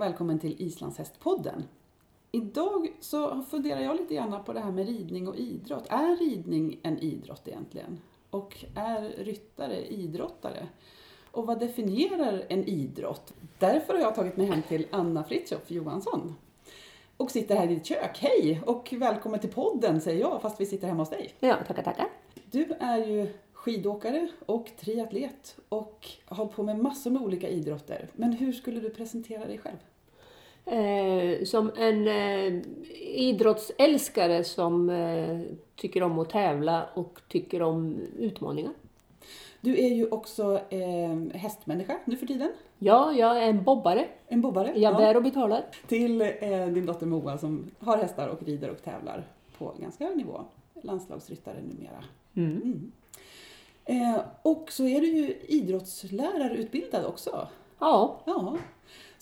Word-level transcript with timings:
och 0.00 0.06
välkommen 0.06 0.38
till 0.38 0.62
Islandshästpodden. 0.62 1.64
Idag 2.32 2.92
så 3.00 3.42
funderar 3.42 3.80
jag 3.80 3.96
lite 3.96 4.14
grann 4.14 4.44
på 4.44 4.52
det 4.52 4.60
här 4.60 4.72
med 4.72 4.86
ridning 4.86 5.28
och 5.28 5.36
idrott. 5.36 5.86
Är 5.88 6.16
ridning 6.16 6.80
en 6.82 6.98
idrott 6.98 7.48
egentligen? 7.48 8.00
Och 8.30 8.64
är 8.76 9.24
ryttare 9.24 9.86
idrottare? 9.86 10.68
Och 11.30 11.46
vad 11.46 11.60
definierar 11.60 12.44
en 12.48 12.64
idrott? 12.64 13.32
Därför 13.58 13.94
har 13.94 14.00
jag 14.00 14.14
tagit 14.14 14.36
mig 14.36 14.46
hem 14.46 14.62
till 14.62 14.86
Anna 14.90 15.24
Fritiof 15.24 15.70
Johansson 15.70 16.34
och 17.16 17.30
sitter 17.30 17.56
här 17.56 17.70
i 17.70 17.74
ditt 17.74 17.86
kök. 17.86 18.18
Hej 18.20 18.62
och 18.66 18.94
välkommen 18.98 19.40
till 19.40 19.52
podden 19.52 20.00
säger 20.00 20.20
jag 20.20 20.42
fast 20.42 20.60
vi 20.60 20.66
sitter 20.66 20.88
hemma 20.88 21.02
hos 21.02 21.10
dig. 21.10 21.34
Ja, 21.40 21.56
tackar, 21.66 21.82
tackar. 21.82 22.08
Du 22.50 22.64
är 22.80 23.06
ju 23.06 23.26
skidåkare 23.52 24.28
och 24.46 24.70
triatlet 24.80 25.56
och 25.68 26.08
har 26.24 26.36
hållit 26.36 26.52
på 26.52 26.62
med 26.62 26.78
massor 26.78 27.10
med 27.10 27.22
olika 27.22 27.48
idrotter. 27.48 28.08
Men 28.12 28.32
hur 28.32 28.52
skulle 28.52 28.80
du 28.80 28.90
presentera 28.90 29.46
dig 29.46 29.58
själv? 29.58 29.76
Eh, 30.64 31.44
som 31.44 31.70
en 31.76 32.08
eh, 32.08 32.62
idrottsälskare 33.00 34.44
som 34.44 34.90
eh, 34.90 35.40
tycker 35.76 36.02
om 36.02 36.18
att 36.18 36.30
tävla 36.30 36.86
och 36.94 37.20
tycker 37.28 37.62
om 37.62 37.96
utmaningar. 38.18 38.72
Du 39.60 39.78
är 39.78 39.88
ju 39.88 40.08
också 40.08 40.60
eh, 40.70 41.38
hästmänniska 41.38 41.98
nu 42.04 42.16
för 42.16 42.26
tiden. 42.26 42.52
Ja, 42.78 43.12
jag 43.12 43.42
är 43.42 43.48
en 43.48 43.64
bobbare. 43.64 44.06
En 44.28 44.40
bobbare. 44.40 44.72
Jag 44.76 44.96
bär 44.96 45.16
och 45.16 45.22
betalar. 45.22 45.64
Till 45.86 46.20
eh, 46.20 46.66
din 46.66 46.86
dotter 46.86 47.06
Moa 47.06 47.38
som 47.38 47.70
har 47.78 47.96
hästar 47.96 48.28
och 48.28 48.42
rider 48.42 48.70
och 48.70 48.82
tävlar 48.82 49.24
på 49.58 49.74
ganska 49.80 50.06
hög 50.06 50.16
nivå. 50.16 50.40
Landslagsryttare 50.82 51.56
numera. 51.62 52.04
Mm. 52.34 52.62
Mm. 52.62 52.92
Eh, 53.84 54.20
och 54.42 54.72
så 54.72 54.86
är 54.86 55.00
du 55.00 55.06
ju 55.06 55.34
idrottslärarutbildad 55.48 57.04
också. 57.04 57.48
Ja, 57.78 58.20
Ja, 58.24 58.56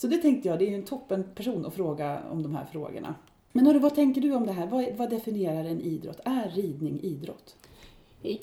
så 0.00 0.06
det 0.06 0.16
tänkte 0.18 0.48
jag, 0.48 0.58
det 0.58 0.64
är 0.64 0.68
ju 0.68 0.74
en 0.74 0.84
toppen 0.84 1.24
person 1.34 1.66
att 1.66 1.74
fråga 1.74 2.22
om 2.30 2.42
de 2.42 2.54
här 2.54 2.64
frågorna. 2.72 3.14
Men 3.52 3.66
hörru, 3.66 3.78
vad 3.78 3.94
tänker 3.94 4.20
du 4.20 4.34
om 4.34 4.46
det 4.46 4.52
här? 4.52 4.66
Vad, 4.66 4.84
vad 4.96 5.10
definierar 5.10 5.64
en 5.64 5.80
idrott? 5.80 6.20
Är 6.24 6.50
ridning 6.54 7.00
idrott? 7.02 7.56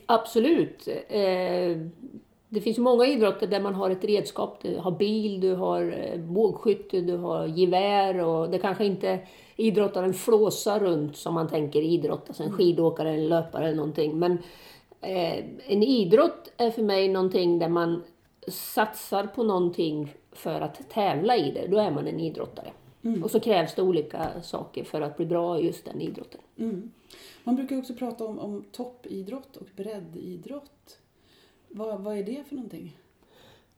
absolut. 0.05 0.87
Eh, 1.07 1.77
det 2.49 2.61
finns 2.61 2.77
ju 2.77 2.81
många 2.81 3.05
idrotter 3.05 3.47
där 3.47 3.59
man 3.59 3.75
har 3.75 3.89
ett 3.89 4.03
redskap. 4.03 4.59
Du 4.61 4.77
har 4.77 4.91
bil, 4.91 5.39
du 5.39 5.55
har 5.55 6.11
eh, 6.11 6.19
bågskytte, 6.19 7.01
du 7.01 7.17
har 7.17 7.47
gevär 7.47 8.19
och 8.19 8.49
det 8.49 8.57
kanske 8.57 8.85
inte 8.85 9.19
idrottaren 9.55 10.13
flåsar 10.13 10.79
runt 10.79 11.17
som 11.17 11.33
man 11.33 11.47
tänker 11.47 11.81
idrott, 11.81 12.23
alltså 12.27 12.43
en 12.43 12.51
skidåkare, 12.51 13.09
en 13.09 13.27
löpare 13.27 13.65
eller 13.65 13.77
någonting. 13.77 14.19
Men 14.19 14.31
eh, 15.01 15.37
en 15.67 15.83
idrott 15.83 16.51
är 16.57 16.71
för 16.71 16.83
mig 16.83 17.09
någonting 17.09 17.59
där 17.59 17.69
man 17.69 18.03
satsar 18.47 19.27
på 19.27 19.43
någonting 19.43 20.13
för 20.37 20.61
att 20.61 20.89
tävla 20.89 21.37
i 21.37 21.51
det. 21.51 21.67
Då 21.67 21.77
är 21.77 21.91
man 21.91 22.07
en 22.07 22.19
idrottare. 22.19 22.71
Och 23.23 23.31
så 23.31 23.39
krävs 23.39 23.75
det 23.75 23.81
olika 23.81 24.41
saker 24.41 24.83
för 24.83 25.01
att 25.01 25.17
bli 25.17 25.25
bra 25.25 25.59
i 25.59 25.65
just 25.65 25.85
den 25.85 26.01
idrotten. 26.01 26.41
Mm. 26.57 26.91
Man 27.43 27.55
brukar 27.55 27.77
också 27.77 27.93
prata 27.93 28.25
om, 28.25 28.39
om 28.39 28.63
toppidrott 28.71 29.57
och 29.57 29.67
breddidrott. 29.75 30.99
Vad, 31.69 32.01
vad 32.01 32.17
är 32.17 32.23
det 32.23 32.43
för 32.47 32.55
någonting? 32.55 32.97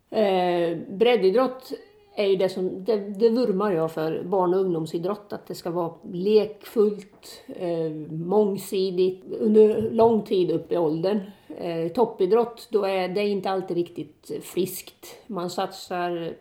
Eh, 0.10 0.78
breddidrott 0.90 1.74
är 2.18 2.28
ju 2.28 2.36
det 2.36 2.50
som, 2.50 2.84
det, 2.84 2.98
det 2.98 3.30
vurmar 3.30 3.72
jag 3.72 3.92
för, 3.92 4.24
barn 4.24 4.54
och 4.54 4.60
ungdomsidrott, 4.60 5.34
att 5.34 5.48
det 5.48 5.56
ska 5.56 5.70
vara 5.72 5.94
lekfullt, 6.12 7.44
eh, 7.48 7.92
mångsidigt, 8.10 9.26
under 9.40 9.92
lång 9.92 10.22
tid 10.22 10.52
upp 10.52 10.72
i 10.72 10.78
åldern. 10.78 11.20
Eh, 11.58 11.92
toppidrott, 11.92 12.68
då 12.72 12.84
är 12.84 13.08
det 13.08 13.28
inte 13.28 13.50
alltid 13.50 13.78
riktigt 13.78 14.32
friskt. 14.42 15.06
Man 15.28 15.50
satsar 15.50 16.34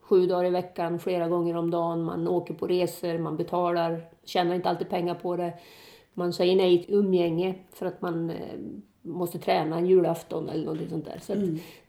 sju 0.00 0.26
dagar 0.26 0.44
i 0.44 0.50
veckan, 0.50 0.98
flera 0.98 1.28
gånger 1.28 1.56
om 1.56 1.70
dagen, 1.70 2.02
man 2.02 2.28
åker 2.28 2.54
på 2.54 2.66
resor, 2.66 3.18
man 3.18 3.36
betalar, 3.36 4.00
tjänar 4.24 4.54
inte 4.54 4.68
alltid 4.68 4.88
pengar 4.88 5.14
på 5.14 5.36
det. 5.36 5.52
Man 6.14 6.32
säger 6.32 6.56
nej 6.56 6.84
till 6.84 6.94
umgänge 6.94 7.54
för 7.72 7.86
att 7.86 8.02
man 8.02 8.30
eh, 8.30 8.58
måste 9.02 9.38
träna 9.38 9.78
en 9.78 9.86
julafton 9.86 10.48
eller 10.48 10.64
något 10.64 10.90
sånt 10.90 11.04
där. 11.04 11.18
Så 11.22 11.32
att 11.32 11.38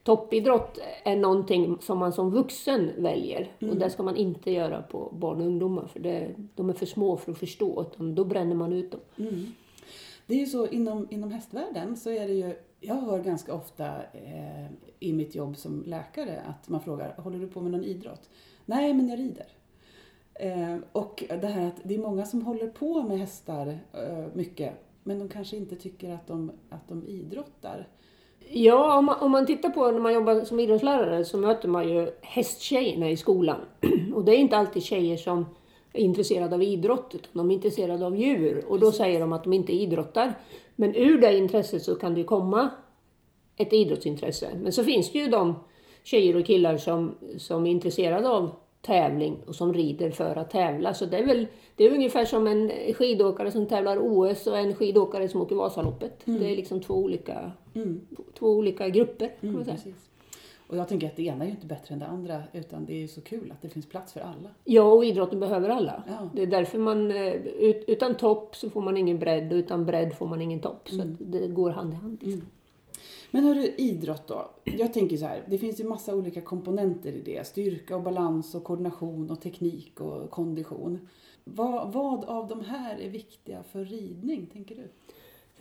toppidrott 0.03 0.79
är 1.03 1.15
någonting 1.15 1.77
som 1.81 1.97
man 1.97 2.13
som 2.13 2.31
vuxen 2.31 2.91
väljer. 2.97 3.51
Och 3.59 3.75
det 3.75 3.89
ska 3.89 4.03
man 4.03 4.15
inte 4.15 4.51
göra 4.51 4.81
på 4.81 5.13
barn 5.19 5.41
och 5.41 5.47
ungdomar 5.47 5.87
för 5.87 5.99
det, 5.99 6.35
de 6.55 6.69
är 6.69 6.73
för 6.73 6.85
små 6.85 7.17
för 7.17 7.31
att 7.31 7.37
förstå. 7.37 7.81
Utan 7.81 8.15
då 8.15 8.25
bränner 8.25 8.55
man 8.55 8.73
ut 8.73 8.91
dem. 8.91 9.01
Mm. 9.17 9.45
Det 10.27 10.35
är 10.35 10.39
ju 10.39 10.45
så 10.45 10.67
inom, 10.67 11.07
inom 11.09 11.31
hästvärlden 11.31 11.97
så 11.97 12.09
är 12.09 12.27
det 12.27 12.33
ju, 12.33 12.55
jag 12.79 12.95
hör 12.95 13.19
ganska 13.19 13.53
ofta 13.53 13.87
eh, 14.13 14.65
i 14.99 15.13
mitt 15.13 15.35
jobb 15.35 15.57
som 15.57 15.83
läkare 15.85 16.41
att 16.41 16.69
man 16.69 16.81
frågar, 16.81 17.13
håller 17.17 17.39
du 17.39 17.47
på 17.47 17.61
med 17.61 17.71
någon 17.71 17.83
idrott? 17.83 18.29
Nej, 18.65 18.93
men 18.93 19.09
jag 19.09 19.19
rider. 19.19 19.47
Eh, 20.33 20.77
och 20.91 21.23
det 21.27 21.47
här 21.47 21.67
att 21.67 21.79
det 21.83 21.95
är 21.95 21.99
många 21.99 22.25
som 22.25 22.41
håller 22.41 22.67
på 22.67 23.03
med 23.03 23.19
hästar 23.19 23.79
eh, 23.93 24.25
mycket, 24.33 24.73
men 25.09 25.19
de 25.19 25.29
kanske 25.29 25.57
inte 25.57 25.75
tycker 25.75 26.13
att 26.13 26.27
de, 26.27 26.51
att 26.69 26.87
de 26.87 27.07
idrottar. 27.07 27.87
Ja, 28.49 28.97
om 28.97 29.05
man, 29.05 29.19
om 29.19 29.31
man 29.31 29.45
tittar 29.45 29.69
på 29.69 29.91
när 29.91 29.99
man 29.99 30.13
jobbar 30.13 30.41
som 30.41 30.59
idrottslärare 30.59 31.25
så 31.25 31.37
möter 31.37 31.67
man 31.67 31.89
ju 31.89 32.11
hästtjejerna 32.21 33.09
i 33.09 33.17
skolan. 33.17 33.59
Och 34.15 34.25
det 34.25 34.31
är 34.31 34.37
inte 34.37 34.57
alltid 34.57 34.83
tjejer 34.83 35.17
som 35.17 35.45
är 35.93 36.01
intresserade 36.01 36.55
av 36.55 36.63
idrott, 36.63 37.11
utan 37.15 37.29
de 37.33 37.51
är 37.51 37.55
intresserade 37.55 38.05
av 38.05 38.15
djur. 38.15 38.65
Och 38.67 38.79
då 38.79 38.91
säger 38.91 39.19
de 39.19 39.33
att 39.33 39.43
de 39.43 39.53
inte 39.53 39.73
idrottar. 39.73 40.33
Men 40.75 40.95
ur 40.95 41.21
det 41.21 41.37
intresset 41.37 41.83
så 41.83 41.95
kan 41.95 42.13
det 42.13 42.19
ju 42.19 42.25
komma 42.25 42.69
ett 43.57 43.73
idrottsintresse. 43.73 44.49
Men 44.61 44.73
så 44.73 44.83
finns 44.83 45.11
det 45.11 45.19
ju 45.19 45.27
de 45.27 45.55
tjejer 46.03 46.35
och 46.35 46.45
killar 46.45 46.77
som, 46.77 47.15
som 47.37 47.65
är 47.65 47.71
intresserade 47.71 48.29
av 48.29 48.51
tävling 48.81 49.37
och 49.47 49.55
som 49.55 49.73
rider 49.73 50.11
för 50.11 50.35
att 50.35 50.49
tävla. 50.49 50.93
Så 50.93 51.05
det 51.05 51.17
är 51.17 51.25
väl 51.25 51.47
det 51.75 51.83
är 51.83 51.91
ungefär 51.93 52.25
som 52.25 52.47
en 52.47 52.71
skidåkare 52.93 53.51
som 53.51 53.65
tävlar 53.65 53.97
OS 54.01 54.47
och 54.47 54.57
en 54.57 54.75
skidåkare 54.75 55.29
som 55.29 55.41
åker 55.41 55.55
Vasaloppet. 55.55 56.21
Det 56.25 56.51
är 56.51 56.55
liksom 56.55 56.81
två 56.81 56.93
olika, 56.93 57.51
två 58.39 58.47
olika 58.47 58.89
grupper 58.89 59.31
kan 59.41 59.53
man 59.53 59.65
säga. 59.65 59.75
Mm, 59.75 59.83
Precis. 59.93 60.09
Och 60.67 60.77
jag 60.77 60.87
tänker 60.87 61.07
att 61.07 61.15
det 61.15 61.23
ena 61.23 61.43
är 61.43 61.47
ju 61.47 61.51
inte 61.53 61.65
bättre 61.65 61.93
än 61.93 61.99
det 61.99 62.05
andra, 62.05 62.43
utan 62.53 62.85
det 62.85 62.93
är 62.93 62.97
ju 62.97 63.07
så 63.07 63.21
kul 63.21 63.51
att 63.51 63.61
det 63.61 63.69
finns 63.69 63.89
plats 63.89 64.13
för 64.13 64.19
alla. 64.19 64.49
Ja, 64.63 64.83
och 64.83 65.05
idrotten 65.05 65.39
behöver 65.39 65.69
alla. 65.69 66.03
Ja. 66.07 66.29
Det 66.33 66.41
är 66.41 66.47
därför 66.47 66.77
man, 66.79 67.11
eh, 67.11 67.33
ut, 67.35 67.83
utan 67.87 68.15
topp 68.15 68.55
så 68.55 68.69
får 68.69 68.81
man 68.81 68.97
ingen 68.97 69.19
bredd 69.19 69.51
och 69.53 69.55
utan 69.57 69.85
bredd 69.85 70.13
får 70.13 70.27
man 70.27 70.41
ingen 70.41 70.59
topp. 70.59 70.89
Så 70.89 71.01
att 71.01 71.07
det 71.19 71.47
går 71.47 71.69
hand 71.69 71.93
i 71.93 71.95
hand. 71.95 72.17
Liksom. 72.21 72.47
Men 73.31 73.43
hörru, 73.43 73.73
idrott 73.77 74.27
då. 74.27 74.49
Jag 74.63 74.93
tänker 74.93 75.17
så 75.17 75.25
här, 75.25 75.43
det 75.47 75.57
finns 75.57 75.79
ju 75.79 75.83
massa 75.83 76.15
olika 76.15 76.41
komponenter 76.41 77.11
i 77.11 77.21
det. 77.21 77.47
Styrka 77.47 77.95
och 77.95 78.03
balans 78.03 78.55
och 78.55 78.63
koordination 78.63 79.31
och 79.31 79.41
teknik 79.41 80.01
och 80.01 80.31
kondition. 80.31 81.07
Vad, 81.43 81.93
vad 81.93 82.25
av 82.25 82.47
de 82.47 82.61
här 82.61 82.99
är 82.99 83.09
viktiga 83.09 83.63
för 83.63 83.85
ridning, 83.85 84.45
tänker 84.53 84.75
du? 84.75 84.89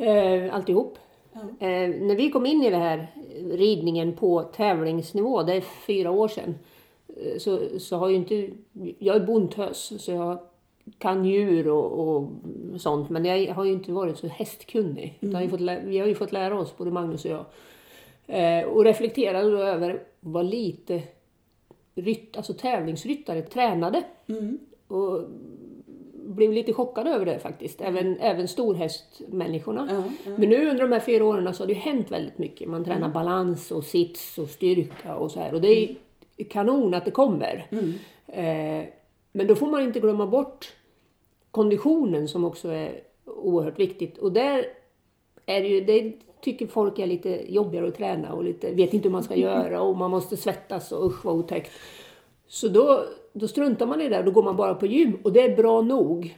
Eh, 0.04 0.54
alltihop. 0.54 0.98
Ja. 1.32 1.40
Eh, 1.40 1.88
när 2.00 2.16
vi 2.16 2.30
kom 2.30 2.46
in 2.46 2.62
i 2.62 2.70
det 2.70 2.76
här 2.76 3.06
ridningen 3.50 4.16
på 4.16 4.42
tävlingsnivå, 4.42 5.42
det 5.42 5.54
är 5.54 5.60
fyra 5.60 6.10
år 6.10 6.28
sedan, 6.28 6.54
eh, 7.08 7.38
så, 7.38 7.60
så 7.78 7.96
har 7.96 8.08
ju 8.08 8.16
inte... 8.16 8.50
Jag 8.98 9.16
är 9.16 9.26
bondtös, 9.26 9.92
så 10.04 10.12
jag 10.12 10.38
kan 10.98 11.24
djur 11.24 11.68
och, 11.68 12.16
och 12.16 12.30
sånt, 12.80 13.10
men 13.10 13.24
jag 13.24 13.54
har 13.54 13.64
ju 13.64 13.72
inte 13.72 13.92
varit 13.92 14.18
så 14.18 14.26
hästkunnig. 14.26 15.18
Jag 15.20 15.32
har 15.32 15.48
fått 15.48 15.60
vi 15.60 15.98
har 15.98 16.06
ju 16.06 16.14
fått 16.14 16.32
lära 16.32 16.60
oss, 16.60 16.76
både 16.76 16.90
Magnus 16.90 17.24
och 17.24 17.30
jag. 17.30 17.44
Eh, 18.26 18.68
och 18.68 18.84
reflekterade 18.84 19.50
då 19.50 19.58
över 19.58 20.02
vad 20.20 20.46
lite 20.46 21.02
rytt, 21.94 22.36
alltså 22.36 22.54
tävlingsryttare 22.54 23.42
tränade. 23.42 24.02
Mm. 24.28 24.58
Och 24.88 25.22
blev 26.28 26.52
lite 26.52 26.72
chockad 26.72 27.06
över 27.06 27.26
det 27.26 27.38
faktiskt. 27.38 27.80
Även, 27.80 28.18
även 28.20 28.48
storhästmänniskorna. 28.48 29.88
Ja. 29.90 30.30
Men 30.36 30.48
nu 30.48 30.70
under 30.70 30.82
de 30.82 30.92
här 30.92 31.00
fyra 31.00 31.24
åren 31.24 31.54
så 31.54 31.62
har 31.62 31.66
det 31.66 31.72
ju 31.72 31.78
hänt 31.78 32.10
väldigt 32.10 32.38
mycket. 32.38 32.68
Man 32.68 32.84
tränar 32.84 33.08
balans 33.08 33.70
och 33.70 33.84
sits 33.84 34.38
och 34.38 34.48
styrka 34.48 35.16
och 35.16 35.30
så 35.30 35.40
här. 35.40 35.54
Och 35.54 35.60
det 35.60 35.96
är 36.36 36.44
kanon 36.44 36.94
att 36.94 37.04
det 37.04 37.10
kommer. 37.10 37.66
Eh, 38.26 38.84
men 39.38 39.46
då 39.46 39.54
får 39.54 39.66
man 39.66 39.82
inte 39.82 40.00
glömma 40.00 40.26
bort 40.26 40.72
konditionen 41.50 42.28
som 42.28 42.44
också 42.44 42.68
är 42.68 43.00
oerhört 43.24 43.78
viktigt. 43.78 44.18
Och 44.18 44.32
där 44.32 44.64
är 45.46 45.62
det 45.62 45.68
ju, 45.68 45.80
det 45.80 46.12
tycker 46.40 46.66
folk 46.66 46.98
är 46.98 47.06
lite 47.06 47.52
jobbigare 47.52 47.88
att 47.88 47.94
träna 47.94 48.32
och 48.32 48.44
lite, 48.44 48.74
vet 48.74 48.94
inte 48.94 49.08
hur 49.08 49.12
man 49.12 49.22
ska 49.22 49.36
göra 49.48 49.80
och 49.80 49.96
man 49.96 50.10
måste 50.10 50.36
svettas 50.36 50.92
och 50.92 51.06
usch 51.06 51.24
vad 51.24 51.34
otäckt. 51.34 51.70
Så 52.48 52.68
då, 52.68 53.04
då 53.32 53.48
struntar 53.48 53.86
man 53.86 54.00
i 54.00 54.08
det 54.08 54.18
och 54.18 54.24
då 54.24 54.30
går 54.30 54.42
man 54.42 54.56
bara 54.56 54.74
på 54.74 54.86
gym 54.86 55.18
och 55.22 55.32
det 55.32 55.42
är 55.42 55.56
bra 55.56 55.82
nog. 55.82 56.36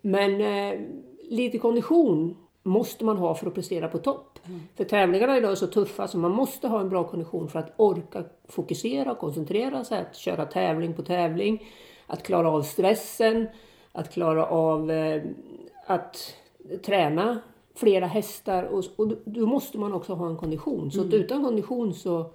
Men 0.00 0.40
eh, 0.40 0.80
lite 1.28 1.58
kondition 1.58 2.36
måste 2.62 3.04
man 3.04 3.16
ha 3.16 3.34
för 3.34 3.46
att 3.46 3.54
prestera 3.54 3.88
på 3.88 3.98
topp. 3.98 4.38
För 4.76 4.84
tävlingarna 4.84 5.38
idag 5.38 5.50
är 5.50 5.54
så 5.54 5.66
tuffa 5.66 6.08
så 6.08 6.18
man 6.18 6.30
måste 6.30 6.68
ha 6.68 6.80
en 6.80 6.88
bra 6.88 7.04
kondition 7.04 7.48
för 7.48 7.58
att 7.58 7.72
orka 7.76 8.24
fokusera 8.48 9.12
och 9.12 9.18
koncentrera 9.18 9.84
sig. 9.84 10.00
Att 10.00 10.16
köra 10.16 10.44
tävling 10.46 10.94
på 10.94 11.02
tävling. 11.02 11.62
Att 12.10 12.22
klara 12.22 12.50
av 12.50 12.62
stressen. 12.62 13.48
Att 13.92 14.10
klara 14.12 14.46
av 14.46 14.90
eh, 14.90 15.22
att 15.86 16.34
träna 16.84 17.40
flera 17.74 18.06
hästar. 18.06 18.62
Och, 18.64 18.84
och 18.96 19.08
då- 19.24 19.46
måste 19.46 19.78
man 19.78 19.92
också 19.92 20.14
ha 20.14 20.26
en 20.28 20.36
kondition. 20.36 20.90
Så 20.90 21.00
att 21.00 21.14
utan 21.14 21.44
kondition 21.44 21.94
så, 21.94 22.30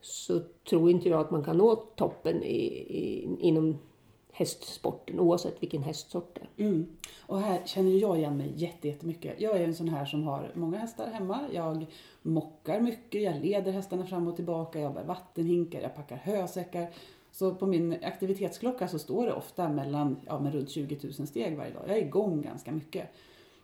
så 0.00 0.40
tror 0.68 0.90
inte 0.90 1.08
jag 1.08 1.20
att 1.20 1.30
man 1.30 1.44
kan 1.44 1.56
nå 1.58 1.76
toppen 1.76 2.42
i, 2.42 2.56
i, 2.88 3.28
inom 3.40 3.78
hästsporten 4.32 5.20
oavsett 5.20 5.62
vilken 5.62 5.82
hästsort 5.82 6.34
det 6.56 6.62
är. 6.62 6.66
Mm. 6.68 6.86
Och 7.26 7.38
här 7.40 7.60
känner 7.64 7.90
jag 7.90 8.18
igen 8.18 8.36
mig 8.36 8.52
jätte- 8.56 8.88
jättemycket. 8.88 9.40
Jag 9.40 9.56
är 9.60 9.64
en 9.64 9.74
sån 9.74 9.88
här 9.88 10.04
som 10.04 10.22
har 10.24 10.50
många 10.54 10.78
hästar 10.78 11.06
hemma. 11.06 11.40
Jag 11.52 11.86
mockar 12.22 12.80
mycket, 12.80 13.22
jag 13.22 13.40
leder 13.44 13.72
hästarna 13.72 14.06
fram 14.06 14.28
och 14.28 14.36
tillbaka, 14.36 14.80
jag 14.80 14.94
bär 14.94 15.04
vattenhinkar, 15.04 15.80
jag 15.80 15.94
packar 15.96 16.16
hösäckar. 16.16 16.88
Så 17.36 17.54
på 17.54 17.66
min 17.66 17.96
aktivitetsklocka 18.02 18.88
så 18.88 18.98
står 18.98 19.26
det 19.26 19.32
ofta 19.32 19.68
mellan, 19.68 20.16
ja, 20.26 20.40
men 20.40 20.52
runt 20.52 20.70
20 20.70 20.98
000 21.02 21.12
steg 21.12 21.56
varje 21.56 21.72
dag. 21.72 21.82
Jag 21.86 21.96
är 21.96 22.02
igång 22.02 22.42
ganska 22.42 22.72
mycket. 22.72 23.08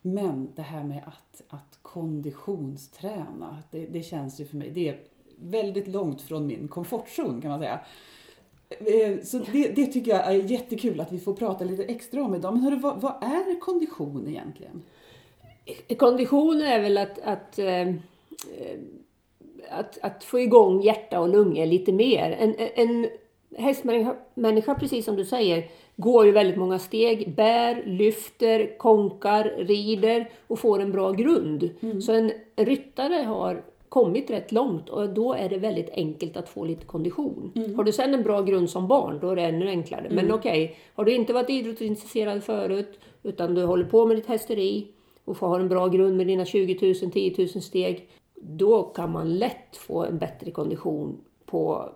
Men 0.02 0.48
det 0.54 0.62
här 0.62 0.84
med 0.84 1.02
att, 1.06 1.42
att 1.48 1.78
konditionsträna, 1.82 3.62
det, 3.70 3.86
det 3.86 4.02
känns 4.02 4.40
ju 4.40 4.44
för 4.44 4.56
mig, 4.56 4.70
det 4.70 4.88
är 4.88 5.00
väldigt 5.36 5.88
långt 5.88 6.22
från 6.22 6.46
min 6.46 6.68
komfortzon 6.68 7.40
kan 7.40 7.50
man 7.50 7.60
säga. 7.60 7.80
Eh, 8.68 9.22
så 9.22 9.38
det, 9.38 9.68
det 9.68 9.86
tycker 9.86 10.10
jag 10.10 10.26
är 10.26 10.32
jättekul 10.32 11.00
att 11.00 11.12
vi 11.12 11.20
får 11.20 11.34
prata 11.34 11.64
lite 11.64 11.84
extra 11.84 12.24
om 12.24 12.34
idag. 12.34 12.52
Men 12.52 12.62
hörru, 12.62 12.76
vad, 12.76 13.00
vad 13.00 13.22
är 13.22 13.60
kondition 13.60 14.28
egentligen? 14.28 14.82
Eh, 15.88 15.96
kondition 15.96 16.60
är 16.60 16.80
väl 16.80 16.98
att, 16.98 17.18
att, 17.18 17.58
eh, 17.58 17.94
att, 19.70 19.98
att 20.02 20.24
få 20.24 20.40
igång 20.40 20.82
hjärta 20.82 21.20
och 21.20 21.28
lungor 21.28 21.66
lite 21.66 21.92
mer. 21.92 22.30
En, 22.30 22.54
en 22.58 23.06
hästmänniska, 23.58 24.16
människa, 24.34 24.74
precis 24.74 25.04
som 25.04 25.16
du 25.16 25.24
säger, 25.24 25.64
går 25.96 26.26
ju 26.26 26.32
väldigt 26.32 26.56
många 26.56 26.78
steg, 26.78 27.34
bär, 27.34 27.82
lyfter, 27.86 28.78
konkar, 28.78 29.44
rider 29.58 30.30
och 30.46 30.58
får 30.58 30.80
en 30.80 30.92
bra 30.92 31.12
grund. 31.12 31.70
Så 32.02 32.12
en 32.12 32.32
ryttare 32.56 33.14
har 33.14 33.62
kommit 33.88 34.30
rätt 34.30 34.52
långt 34.52 34.88
och 34.88 35.08
då 35.08 35.34
är 35.34 35.48
det 35.48 35.58
väldigt 35.58 35.90
enkelt 35.90 36.36
att 36.36 36.48
få 36.48 36.64
lite 36.64 36.86
kondition. 36.86 37.52
Har 37.76 37.84
du 37.84 37.92
sen 37.92 38.14
en 38.14 38.22
bra 38.22 38.42
grund 38.42 38.70
som 38.70 38.88
barn, 38.88 39.18
då 39.20 39.30
är 39.30 39.36
det 39.36 39.42
ännu 39.42 39.68
enklare. 39.68 40.08
Men 40.10 40.32
okej, 40.32 40.76
har 40.94 41.04
du 41.04 41.14
inte 41.14 41.32
varit 41.32 41.50
idrottsintresserad 41.50 42.44
förut, 42.44 42.98
utan 43.22 43.54
du 43.54 43.64
håller 43.64 43.84
på 43.84 44.06
med 44.06 44.16
ditt 44.16 44.26
hästeri 44.26 44.86
och 45.24 45.36
får 45.36 45.46
ha 45.46 45.60
en 45.60 45.68
bra 45.68 45.88
grund 45.88 46.16
med 46.16 46.26
dina 46.26 46.44
20 46.44 46.94
000, 47.02 47.12
10 47.12 47.34
000 47.38 47.48
steg, 47.48 48.08
då 48.34 48.82
kan 48.82 49.12
man 49.12 49.38
lätt 49.38 49.76
få 49.76 50.04
en 50.04 50.18
bättre 50.18 50.50
kondition 50.50 51.20
på 51.46 51.90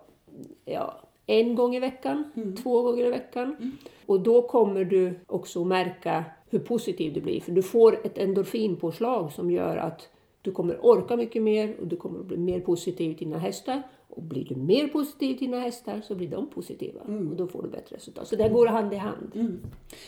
ja, 0.65 1.06
en 1.29 1.55
gång 1.55 1.75
i 1.75 1.79
veckan, 1.79 2.23
två 2.63 2.81
gånger 2.81 3.05
i 3.05 3.09
veckan. 3.09 3.77
Och 4.05 4.19
då 4.21 4.41
kommer 4.41 4.83
du 4.83 5.19
också 5.27 5.63
märka 5.65 6.25
hur 6.49 6.59
positiv 6.59 7.13
du 7.13 7.21
blir. 7.21 7.41
För 7.41 7.51
du 7.51 7.61
får 7.61 8.05
ett 8.05 8.17
endorfinpåslag 8.17 9.31
som 9.31 9.51
gör 9.51 9.77
att 9.77 10.09
du 10.41 10.51
kommer 10.51 10.85
orka 10.85 11.15
mycket 11.17 11.43
mer 11.43 11.75
och 11.81 11.87
du 11.87 11.95
kommer 11.95 12.23
bli 12.23 12.37
mer 12.37 12.59
positiv 12.59 13.13
till 13.17 13.27
dina 13.27 13.37
hästar. 13.39 13.81
Och 14.09 14.23
blir 14.23 14.45
du 14.45 14.55
mer 14.55 14.87
positiv 14.87 15.37
till 15.37 15.47
dina 15.47 15.59
hästar 15.59 16.01
så 16.07 16.15
blir 16.15 16.27
de 16.27 16.47
positiva 16.49 16.99
och 17.01 17.35
då 17.35 17.47
får 17.47 17.63
du 17.63 17.69
bättre 17.69 17.95
resultat. 17.95 18.27
Så 18.27 18.35
det 18.35 18.49
går 18.49 18.67
hand 18.67 18.93
i 18.93 18.95
hand. 18.95 19.31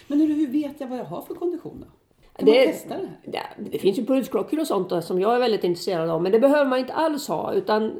Men 0.07 0.19
hörru, 0.19 0.33
hur 0.33 0.47
vet 0.47 0.75
jag 0.81 0.87
vad 0.87 0.99
jag 0.99 1.05
har 1.05 1.21
för 1.21 1.33
kondition 1.33 1.77
då? 1.81 1.87
Det- 2.45 2.51
det 3.25 3.41
det 3.71 3.77
finns 3.79 3.97
ju 3.99 4.05
pulsklockor 4.05 4.59
och 4.59 4.67
sånt 4.67 5.03
som 5.05 5.19
jag 5.21 5.35
är 5.35 5.39
väldigt 5.39 5.63
intresserad 5.63 6.09
av, 6.09 6.21
men 6.23 6.31
det 6.31 6.39
behöver 6.39 6.69
man 6.69 6.79
inte 6.79 6.93
alls 6.93 7.27
ha. 7.27 7.53
Utan 7.53 7.83
eh, 7.83 7.91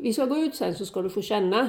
vi 0.00 0.12
ska 0.12 0.24
gå 0.26 0.36
ut 0.36 0.54
sen 0.54 0.74
så 0.74 0.86
ska 0.86 1.02
du 1.02 1.10
få 1.10 1.22
känna. 1.22 1.68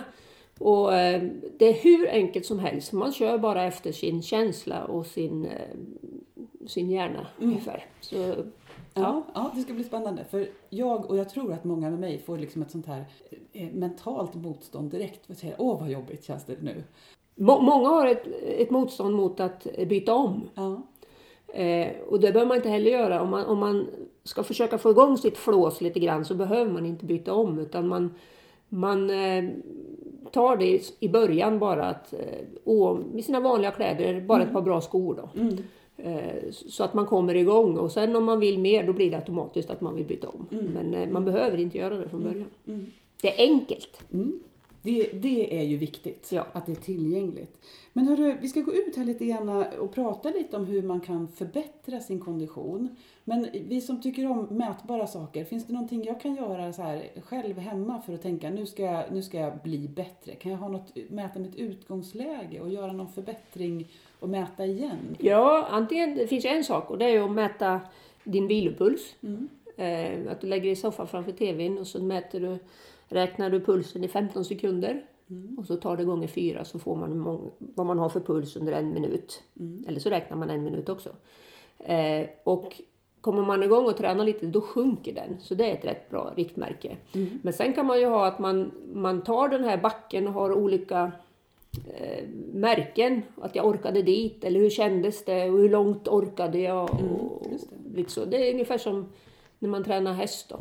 Och 0.59 0.93
eh, 0.93 1.23
det 1.57 1.65
är 1.65 1.73
hur 1.73 2.09
enkelt 2.09 2.45
som 2.45 2.59
helst. 2.59 2.93
Man 2.93 3.11
kör 3.11 3.37
bara 3.37 3.63
efter 3.63 3.91
sin 3.91 4.21
känsla 4.21 4.85
och 4.85 5.05
sin, 5.05 5.45
eh, 5.45 5.77
sin 6.67 6.91
hjärna 6.91 7.27
ungefär. 7.39 7.85
Så, 8.01 8.35
Ja, 8.93 9.23
ja, 9.33 9.51
det 9.55 9.61
ska 9.61 9.73
bli 9.73 9.83
spännande. 9.83 10.25
För 10.31 10.47
jag 10.69 11.05
och 11.09 11.17
jag 11.17 11.29
tror 11.29 11.53
att 11.53 11.63
många 11.63 11.89
med 11.89 11.99
mig 11.99 12.17
får 12.17 12.37
liksom 12.37 12.61
ett 12.61 12.71
sånt 12.71 12.85
här 12.85 13.05
eh, 13.53 13.69
mentalt 13.73 14.35
motstånd 14.35 14.91
direkt. 14.91 15.31
Att 15.31 15.37
säga, 15.37 15.55
åh 15.57 15.79
vad 15.79 15.89
jobbigt 15.89 16.23
känns 16.25 16.45
det 16.45 16.61
nu. 16.61 16.83
må, 17.35 17.61
många 17.61 17.89
har 17.89 18.07
ett, 18.07 18.27
ett 18.43 18.69
motstånd 18.69 19.15
mot 19.15 19.39
att 19.39 19.67
byta 19.87 20.13
om. 20.13 20.49
Ja. 20.55 20.81
Eh, 21.53 21.91
och 22.07 22.19
det 22.19 22.31
behöver 22.31 22.47
man 22.47 22.57
inte 22.57 22.69
heller 22.69 22.91
göra. 22.91 23.21
Om 23.21 23.29
man, 23.29 23.45
om 23.45 23.59
man 23.59 23.87
ska 24.23 24.43
försöka 24.43 24.77
få 24.77 24.91
igång 24.91 25.17
sitt 25.17 25.37
flås 25.37 25.81
lite 25.81 25.99
grann 25.99 26.25
så 26.25 26.35
behöver 26.35 26.71
man 26.71 26.85
inte 26.85 27.05
byta 27.05 27.33
om. 27.33 27.59
Utan 27.59 27.87
man, 27.87 28.13
man 28.69 29.09
eh, 29.09 29.49
tar 30.31 30.57
det 30.57 30.91
i- 30.99 31.09
början 31.09 31.59
bara 31.59 31.85
att, 31.85 32.13
eh, 32.13 32.19
och 32.63 32.97
med 33.13 33.23
sina 33.25 33.39
vanliga 33.39 33.71
kläder, 33.71 34.21
bara 34.21 34.43
ett 34.43 34.53
par 34.53 34.61
bra 34.61 34.81
skor 34.81 35.15
då. 35.15 35.41
Eh, 35.97 36.51
så 36.51 36.83
att 36.83 36.93
man 36.93 37.05
kommer 37.05 37.35
igång 37.35 37.77
och 37.77 37.91
sen 37.91 38.15
om 38.15 38.23
man 38.23 38.39
vill 38.39 38.59
mer 38.59 38.87
då 38.87 38.93
blir 38.93 39.11
det 39.11 39.17
automatiskt 39.17 39.69
att 39.69 39.81
man 39.81 39.95
vill 39.95 40.05
byta 40.05 40.27
om. 40.27 40.45
Men 40.73 40.93
eh, 40.93 41.09
man 41.09 41.25
behöver 41.25 41.57
inte 41.57 41.77
göra 41.77 41.95
det 41.97 42.09
från 42.09 42.23
början. 42.23 42.45
Det 43.21 43.41
är 43.41 43.47
enkelt. 43.49 43.99
Mm. 44.89 45.07
Det, 45.11 45.29
det 45.29 45.59
är 45.59 45.63
ju 45.63 45.77
viktigt, 45.77 46.31
Ja. 46.31 46.47
att 46.53 46.65
det 46.65 46.71
är 46.71 46.75
tillgängligt. 46.75 47.57
Men 47.93 48.07
hörru, 48.07 48.37
vi 48.41 48.47
ska 48.47 48.61
gå 48.61 48.73
ut 48.73 48.95
här 48.97 49.05
lite 49.05 49.25
grann 49.25 49.49
och 49.79 49.93
prata 49.93 50.29
lite 50.29 50.57
om 50.57 50.65
hur 50.65 50.81
man 50.81 51.01
kan 51.01 51.27
förbättra 51.27 51.99
sin 51.99 52.19
kondition. 52.19 52.95
Men 53.23 53.47
vi 53.67 53.81
som 53.81 54.01
tycker 54.01 54.31
om 54.31 54.47
mätbara 54.49 55.07
saker, 55.07 55.45
finns 55.45 55.65
det 55.67 55.73
någonting 55.73 56.03
jag 56.03 56.21
kan 56.21 56.35
göra 56.35 56.73
så 56.73 56.81
här 56.81 57.03
själv 57.23 57.57
hemma 57.57 58.01
för 58.01 58.13
att 58.13 58.21
tänka 58.21 58.49
nu 58.49 58.65
ska 58.65 58.83
jag, 58.83 59.03
nu 59.11 59.21
ska 59.21 59.37
jag 59.39 59.53
bli 59.63 59.87
bättre? 59.87 60.35
Kan 60.35 60.51
jag 60.51 60.59
ha 60.59 60.67
något, 60.67 60.97
mäta 61.09 61.39
mitt 61.39 61.55
utgångsläge 61.55 62.59
och 62.59 62.69
göra 62.69 62.91
någon 62.91 63.09
förbättring 63.11 63.87
och 64.19 64.29
mäta 64.29 64.65
igen? 64.65 65.15
Ja, 65.19 65.67
antingen, 65.71 66.15
det 66.15 66.27
finns 66.27 66.45
en 66.45 66.63
sak 66.63 66.91
och 66.91 66.97
det 66.97 67.05
är 67.05 67.21
att 67.21 67.31
mäta 67.31 67.81
din 68.23 68.47
vilopuls. 68.47 69.15
Eh, 69.77 70.31
att 70.31 70.41
du 70.41 70.47
lägger 70.47 70.63
dig 70.63 70.71
i 70.71 70.75
soffan 70.75 71.07
framför 71.07 71.31
TVn 71.31 71.77
och 71.77 71.87
så 71.87 72.03
mäter 72.03 72.39
du, 72.39 72.57
räknar 73.09 73.49
du 73.49 73.59
pulsen 73.59 74.03
i 74.03 74.07
15 74.07 74.45
sekunder. 74.45 75.05
Och 75.57 75.65
så 75.65 75.75
tar 75.75 75.97
det 75.97 76.03
gånger 76.03 76.27
fyra 76.27 76.65
så 76.65 76.79
får 76.79 76.95
man 76.95 77.23
vad 77.59 77.85
man 77.85 77.99
har 77.99 78.09
för 78.09 78.19
puls 78.19 78.55
under 78.55 78.73
en 78.73 78.93
minut. 78.93 79.43
Eller 79.87 79.99
så 79.99 80.09
räknar 80.09 80.37
man 80.37 80.49
en 80.49 80.63
minut 80.63 80.89
också. 80.89 81.09
Eh, 81.79 82.27
och 82.43 82.81
kommer 83.21 83.41
man 83.41 83.63
igång 83.63 83.85
och 83.85 83.97
tränar 83.97 84.25
lite 84.25 84.45
då 84.45 84.61
sjunker 84.61 85.13
den. 85.13 85.37
Så 85.39 85.55
det 85.55 85.65
är 85.65 85.73
ett 85.73 85.85
rätt 85.85 86.09
bra 86.09 86.33
riktmärke. 86.35 86.97
Men 87.41 87.53
sen 87.53 87.73
kan 87.73 87.85
man 87.85 87.99
ju 87.99 88.05
ha 88.05 88.27
att 88.27 88.39
man, 88.39 88.71
man 88.93 89.21
tar 89.21 89.49
den 89.49 89.63
här 89.63 89.77
backen 89.77 90.27
och 90.27 90.33
har 90.33 90.53
olika 90.53 91.11
eh, 91.97 92.27
märken. 92.53 93.21
Att 93.41 93.55
jag 93.55 93.65
orkade 93.65 94.01
dit 94.01 94.43
eller 94.43 94.59
hur 94.59 94.69
kändes 94.69 95.25
det 95.25 95.49
och 95.49 95.57
hur 95.57 95.69
långt 95.69 96.07
orkade 96.07 96.59
jag. 96.59 96.89
och 96.89 97.47
just 97.51 97.69
det. 97.69 97.97
lite 97.97 98.11
så. 98.11 98.25
det 98.25 98.49
är 98.49 98.53
ungefär 98.53 98.77
som 98.77 99.09
när 99.59 99.69
man 99.69 99.83
tränar 99.83 100.13
häst 100.13 100.49
då. 100.49 100.59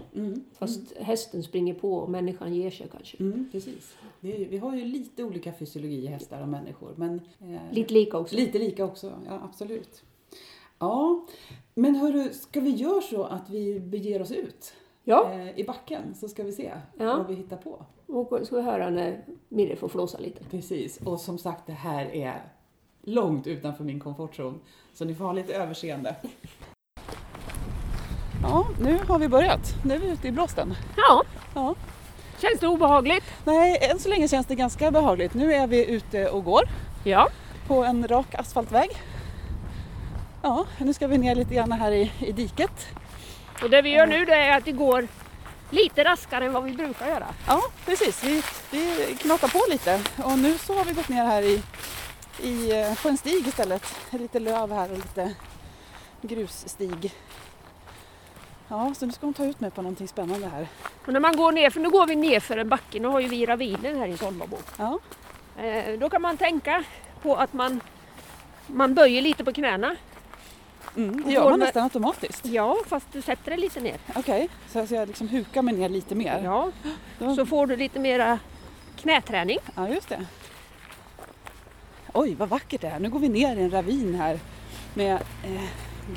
Fast 0.58 0.96
hästen 0.96 1.42
springer 1.42 1.74
på 1.74 1.94
och 1.94 2.10
människan 2.10 2.54
ger 2.54 2.70
sig 2.70 2.88
kanske. 2.92 3.16
Mm, 3.20 3.48
precis. 3.52 3.94
Ju- 4.20 4.48
vi 4.48 4.58
har 4.58 4.76
ju 4.76 4.84
lite 4.84 5.24
olika 5.24 5.52
fysiologi 5.52 6.04
i 6.04 6.06
hästar 6.06 6.42
och 6.42 6.48
människor. 6.48 6.92
Men, 6.96 7.20
eh, 7.40 7.60
Lite 7.72 7.94
lika 7.94 8.18
också. 8.18 8.36
Lite 8.36 8.58
lika 8.58 8.84
också, 8.84 9.12
ja 9.26 9.40
absolut. 9.44 10.02
Ja, 10.78 11.26
men 11.74 11.94
hörru, 11.94 12.28
ska 12.32 12.60
vi 12.60 12.70
göra 12.70 13.00
så 13.00 13.24
att 13.24 13.50
vi 13.50 13.80
beger 13.80 14.22
oss 14.22 14.30
ut 14.32 14.72
Ja, 15.04 15.32
eh, 15.32 15.58
i 15.58 15.64
backen 15.64 16.14
så 16.14 16.28
ska 16.28 16.44
vi 16.44 16.52
se 16.52 16.72
Ja. 16.98 17.16
vad 17.16 17.26
vi 17.26 17.34
hittar 17.34 17.56
på. 17.56 17.84
och 18.06 18.46
ska 18.46 18.56
vi 18.56 18.62
höra 18.62 18.90
när 18.90 19.24
Mirre 19.48 19.76
får 19.76 19.88
flåsa 19.88 20.18
lite. 20.18 20.44
Precis, 20.50 20.96
och 21.04 21.20
som 21.20 21.38
sagt 21.38 21.66
det 21.66 21.72
här 21.72 22.06
är 22.14 22.42
långt 23.02 23.46
utanför 23.46 23.84
min 23.84 24.00
komfortzon 24.00 24.60
så 24.94 25.04
ni 25.04 25.14
får 25.14 25.24
ha 25.24 25.32
lite 25.32 25.54
överseende. 25.54 26.16
Ja, 28.48 28.66
nu 28.80 28.98
har 29.08 29.18
vi 29.18 29.28
börjat. 29.28 29.74
Nu 29.84 29.94
är 29.94 29.98
vi 29.98 30.06
ute 30.08 30.28
i 30.28 30.32
blåsten. 30.32 30.74
Ja, 30.96 31.22
Ja. 31.54 31.74
känns 32.40 32.60
det 32.60 32.66
obehagligt? 32.66 33.24
Nej, 33.44 33.78
än 33.90 33.98
så 33.98 34.08
länge 34.08 34.28
känns 34.28 34.46
det 34.46 34.54
ganska 34.54 34.90
behagligt. 34.90 35.34
Nu 35.34 35.54
är 35.54 35.66
vi 35.66 35.86
ute 35.86 36.28
och 36.28 36.44
går 36.44 36.68
Ja. 37.04 37.28
på 37.66 37.84
en 37.84 38.08
rak 38.08 38.34
asfaltväg. 38.34 38.90
Ja, 40.42 40.66
nu 40.78 40.94
ska 40.94 41.06
vi 41.06 41.18
ner 41.18 41.34
lite 41.34 41.54
grann 41.54 41.72
här 41.72 41.92
i, 41.92 42.12
i 42.18 42.32
diket. 42.32 42.86
Och 43.62 43.70
det 43.70 43.82
vi 43.82 43.90
gör 43.90 44.06
nu 44.06 44.24
det 44.24 44.34
är 44.34 44.56
att 44.58 44.66
vi 44.66 44.72
går 44.72 45.08
lite 45.70 46.04
raskare 46.04 46.44
än 46.46 46.52
vad 46.52 46.64
vi 46.64 46.72
brukar 46.72 47.06
göra. 47.08 47.26
Ja, 47.46 47.62
precis. 47.86 48.24
Vi, 48.24 48.42
vi 48.70 49.16
knakar 49.20 49.48
på 49.48 49.60
lite 49.70 50.00
och 50.24 50.38
nu 50.38 50.58
så 50.58 50.74
har 50.78 50.84
vi 50.84 50.92
gått 50.92 51.08
ner 51.08 51.24
här 51.24 51.42
i, 51.42 51.62
i, 52.42 52.80
eh, 52.80 53.02
på 53.02 53.08
en 53.08 53.16
stig 53.16 53.46
istället. 53.48 53.82
Lite 54.10 54.38
löv 54.40 54.72
här 54.72 54.90
och 54.92 54.96
lite 54.98 55.34
grusstig. 56.22 57.12
Ja, 58.68 58.94
så 58.94 59.06
nu 59.06 59.12
ska 59.12 59.26
hon 59.26 59.34
ta 59.34 59.44
ut 59.44 59.60
mig 59.60 59.70
på 59.70 59.82
någonting 59.82 60.08
spännande 60.08 60.48
här. 60.48 60.68
Och 61.06 61.12
när 61.12 61.20
man 61.20 61.36
går 61.36 61.52
ner, 61.52 61.70
för 61.70 61.80
nu 61.80 61.90
går 61.90 62.06
vi 62.06 62.16
ner 62.16 62.40
för 62.40 62.56
en 62.56 62.68
backe, 62.68 63.00
nu 63.00 63.08
har 63.08 63.20
ju 63.20 63.28
vi 63.28 63.46
ravinen 63.46 63.98
här 63.98 64.06
i 64.08 64.16
Solvabo. 64.16 64.56
Ja, 64.78 64.98
Eh, 65.62 65.98
då 65.98 66.10
kan 66.10 66.22
man 66.22 66.36
tänka 66.36 66.84
på 67.22 67.34
att 67.36 67.52
man, 67.52 67.80
man 68.66 68.94
böjer 68.94 69.22
lite 69.22 69.44
på 69.44 69.52
knäna. 69.52 69.96
mm, 70.96 71.22
det 71.26 71.32
gör 71.32 71.42
man 71.42 71.50
med- 71.50 71.58
nästan 71.66 71.82
automatiskt. 71.82 72.46
Ja, 72.46 72.76
fast 72.86 73.06
du 73.12 73.22
sätter 73.22 73.50
det 73.50 73.56
lite 73.56 73.80
ner. 73.80 73.96
Okej, 74.16 74.48
så 74.72 74.86
så 74.86 74.94
jag 74.94 75.08
liksom 75.08 75.28
hukar 75.28 75.62
mig 75.62 75.74
ner 75.74 75.88
lite 75.88 76.14
mer. 76.14 76.40
Ja, 76.44 76.70
Då- 77.18 77.34
så 77.36 77.46
får 77.46 77.66
du 77.66 77.76
lite 77.76 77.98
mera 77.98 78.38
knäträning. 78.96 79.58
Ja, 79.76 79.88
just 79.88 80.08
det. 80.08 80.26
Oj, 82.12 82.34
vad 82.34 82.48
vackert 82.48 82.80
det 82.80 82.86
är. 82.88 82.98
Nu 83.00 83.10
går 83.10 83.18
vi 83.18 83.28
ner 83.28 83.56
i 83.56 83.62
en 83.62 83.70
ravin 83.70 84.14
här 84.14 84.38
med 84.94 85.14
eh, 85.44 85.62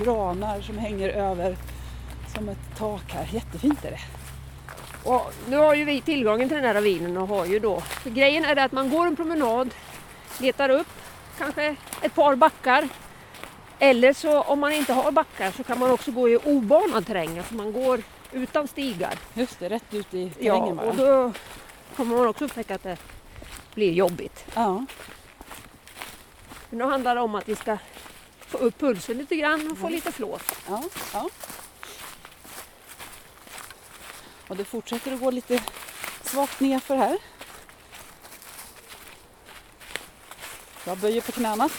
granar 0.03 0.61
som 0.61 0.77
hänger 0.77 1.09
över 1.09 1.57
som 2.35 2.49
ett 2.49 2.77
tak 2.77 3.11
här. 3.11 3.27
Jättefint 3.31 3.85
är 3.85 3.91
det. 3.91 3.99
Och 5.09 5.33
nu 5.49 5.57
har 5.57 5.73
ju 5.73 5.85
vi 5.85 6.01
tillgången 6.01 6.47
till 6.49 6.55
den 6.57 6.65
här 6.65 6.73
ravinen 6.73 7.17
och 7.17 7.27
har 7.27 7.45
ju 7.45 7.59
då. 7.59 7.83
Grejen 8.03 8.45
är 8.45 8.55
det 8.55 8.63
att 8.63 8.71
man 8.71 8.89
går 8.89 9.07
en 9.07 9.15
promenad, 9.15 9.69
letar 10.39 10.69
upp 10.69 10.87
kanske 11.37 11.75
ett 12.01 12.15
par 12.15 12.35
backar. 12.35 12.89
Eller 13.79 14.13
så 14.13 14.41
om 14.41 14.59
man 14.59 14.71
inte 14.71 14.93
har 14.93 15.11
backar 15.11 15.51
så 15.51 15.63
kan 15.63 15.79
man 15.79 15.91
också 15.91 16.11
gå 16.11 16.29
i 16.29 16.37
obanad 16.37 17.07
terräng, 17.07 17.37
alltså 17.37 17.53
man 17.55 17.73
går 17.73 18.01
utan 18.31 18.67
stigar. 18.67 19.13
Just 19.33 19.59
det, 19.59 19.69
rätt 19.69 19.93
ut 19.93 20.13
i 20.13 20.31
Ja, 20.39 20.53
terrängen 20.55 20.75
bara. 20.75 20.87
och 20.89 20.95
då 20.95 21.31
kommer 21.95 22.17
man 22.17 22.27
också 22.27 22.45
upptäcka 22.45 22.75
att 22.75 22.83
det 22.83 22.97
blir 23.75 23.91
jobbigt. 23.93 24.45
Ja, 24.55 24.85
Men 26.69 26.77
nu 26.79 26.83
handlar 26.83 27.15
det 27.15 27.21
om 27.21 27.35
att 27.35 27.49
vi 27.49 27.55
ska 27.55 27.77
få 28.39 28.57
upp 28.57 28.79
pulsen 28.79 29.17
lite 29.17 29.35
grann 29.35 29.71
och 29.71 29.77
få 29.77 29.89
lite 29.89 30.11
flås. 30.11 30.41
ja, 30.69 30.83
ja. 31.13 31.29
Och 34.51 34.57
det 34.57 34.65
fortsätter 34.65 35.13
att 35.13 35.19
gå 35.19 35.31
lite 35.31 35.63
svagt 36.23 36.59
nerför 36.59 36.95
här. 36.95 37.17
Jag 40.85 40.97
böjer 40.97 41.21
på 41.21 41.31
knäna. 41.31 41.69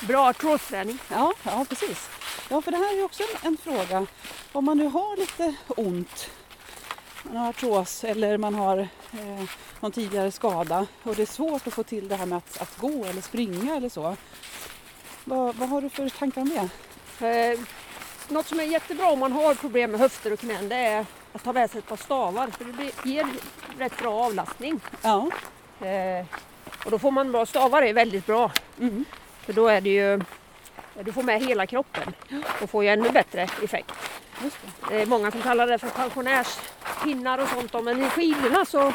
Bra 0.00 0.28
artrosträning. 0.28 0.98
Ja, 1.08 1.32
ja 1.42 1.66
precis. 1.68 2.08
Ja, 2.48 2.62
för 2.62 2.70
det 2.70 2.76
här 2.76 2.92
är 2.92 2.96
ju 2.96 3.02
också 3.02 3.22
en, 3.22 3.48
en 3.48 3.56
fråga. 3.56 4.06
Om 4.52 4.64
man 4.64 4.78
nu 4.78 4.86
har 4.86 5.16
lite 5.16 5.54
ont, 5.68 6.30
man 7.22 7.36
har 7.36 7.48
artros 7.48 8.04
eller 8.04 8.38
man 8.38 8.54
har 8.54 8.78
eh, 9.12 9.48
någon 9.80 9.92
tidigare 9.92 10.32
skada 10.32 10.86
och 11.02 11.14
det 11.14 11.22
är 11.22 11.26
svårt 11.26 11.66
att 11.66 11.74
få 11.74 11.82
till 11.82 12.08
det 12.08 12.16
här 12.16 12.26
med 12.26 12.38
att, 12.38 12.60
att 12.62 12.78
gå 12.78 13.04
eller 13.04 13.22
springa 13.22 13.76
eller 13.76 13.88
så. 13.88 14.16
Vad, 15.24 15.56
vad 15.56 15.68
har 15.68 15.80
du 15.80 15.88
för 15.88 16.08
tankar 16.08 16.40
om 16.40 16.68
det? 17.18 17.26
Eh, 17.26 17.60
något 18.28 18.46
som 18.46 18.60
är 18.60 18.64
jättebra 18.64 19.10
om 19.10 19.18
man 19.18 19.32
har 19.32 19.54
problem 19.54 19.90
med 19.90 20.00
höfter 20.00 20.32
och 20.32 20.40
knän 20.40 20.68
det 20.68 20.76
är 20.76 21.06
att 21.34 21.44
ta 21.44 21.52
med 21.52 21.70
sig 21.70 21.78
ett 21.78 21.88
par 21.88 21.96
stavar 21.96 22.48
för 22.48 22.64
det 22.64 23.10
ger 23.10 23.26
rätt 23.78 23.98
bra 23.98 24.24
avlastning. 24.24 24.80
Ja, 25.02 25.30
Eh, 25.80 26.26
och 26.84 26.90
då 26.90 26.98
får 26.98 27.10
man 27.10 27.32
bra 27.32 27.46
stavar 27.46 27.82
är 27.82 27.92
väldigt 27.92 28.26
bra 28.26 28.52
mm. 28.80 29.04
för 29.40 29.52
då 29.52 29.68
är 29.68 29.80
det 29.80 29.90
ju 29.90 30.20
du 31.04 31.12
får 31.12 31.22
med 31.22 31.42
hela 31.42 31.66
kroppen 31.66 32.14
och 32.62 32.70
får 32.70 32.84
ju 32.84 32.90
ännu 32.90 33.10
bättre 33.10 33.42
effekt. 33.42 33.92
just 34.42 34.56
det. 34.88 35.02
Är 35.02 35.06
många 35.06 35.30
som 35.30 35.42
kallar 35.42 35.66
det 35.66 35.78
för 35.78 35.88
pensionärspinnar 35.88 37.38
och 37.38 37.48
sånt 37.48 37.84
men 37.84 38.02
i 38.04 38.08
skidorna 38.08 38.64
så 38.64 38.92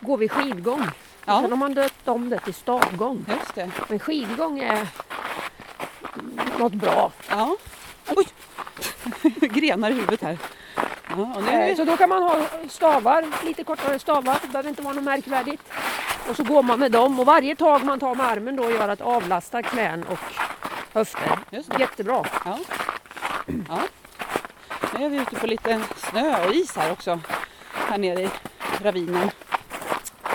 går 0.00 0.16
vi 0.16 0.28
skidgång. 0.28 0.86
Ja. 1.24 1.40
Sen 1.40 1.50
har 1.50 1.56
man 1.56 1.74
döpt 1.74 2.08
om 2.08 2.30
det 2.30 2.38
till 2.38 2.54
stavgång. 2.54 3.24
Just 3.28 3.54
det. 3.54 3.70
Men 3.88 3.98
skidgång 3.98 4.60
är 4.60 4.86
något 6.58 6.72
bra. 6.72 7.12
Ja. 7.28 7.56
Oj! 8.08 8.26
Grenar 9.40 9.90
i 9.90 9.94
huvudet 9.94 10.22
här. 10.22 10.38
Ja, 11.16 11.40
nu 11.40 11.50
Eh. 11.50 11.76
Så 11.76 11.84
då 11.84 11.96
kan 11.96 12.08
man 12.08 12.22
ha 12.22 12.36
stavar, 12.68 13.24
lite 13.44 13.64
kortare 13.64 13.98
stavar, 13.98 14.38
det 14.42 14.48
behöver 14.48 14.68
inte 14.68 14.82
vara 14.82 14.94
något 14.94 15.04
märkvärdigt. 15.04 15.62
Och 16.30 16.36
så 16.36 16.42
går 16.44 16.62
man 16.62 16.78
med 16.78 16.92
dem 16.92 17.20
och 17.20 17.26
varje 17.26 17.56
tag 17.56 17.84
man 17.84 18.00
tar 18.00 18.14
med 18.14 18.26
armen 18.26 18.56
då 18.56 18.70
gör 18.70 18.88
att 18.88 19.00
avlasta 19.00 19.62
knän 19.62 20.04
och 20.04 20.18
höfter. 20.92 21.38
Jättebra. 21.78 22.24
Ja. 22.44 22.58
ja. 23.68 23.78
Nu 24.98 25.04
är 25.04 25.08
vi 25.08 25.16
ute 25.16 25.36
på 25.36 25.46
lite 25.46 25.80
snö 25.96 26.46
och 26.46 26.54
is 26.54 26.76
här 26.76 26.92
också. 26.92 27.20
Här 27.72 27.98
nere 27.98 28.20
i 28.22 28.30
ravinen. 28.82 29.30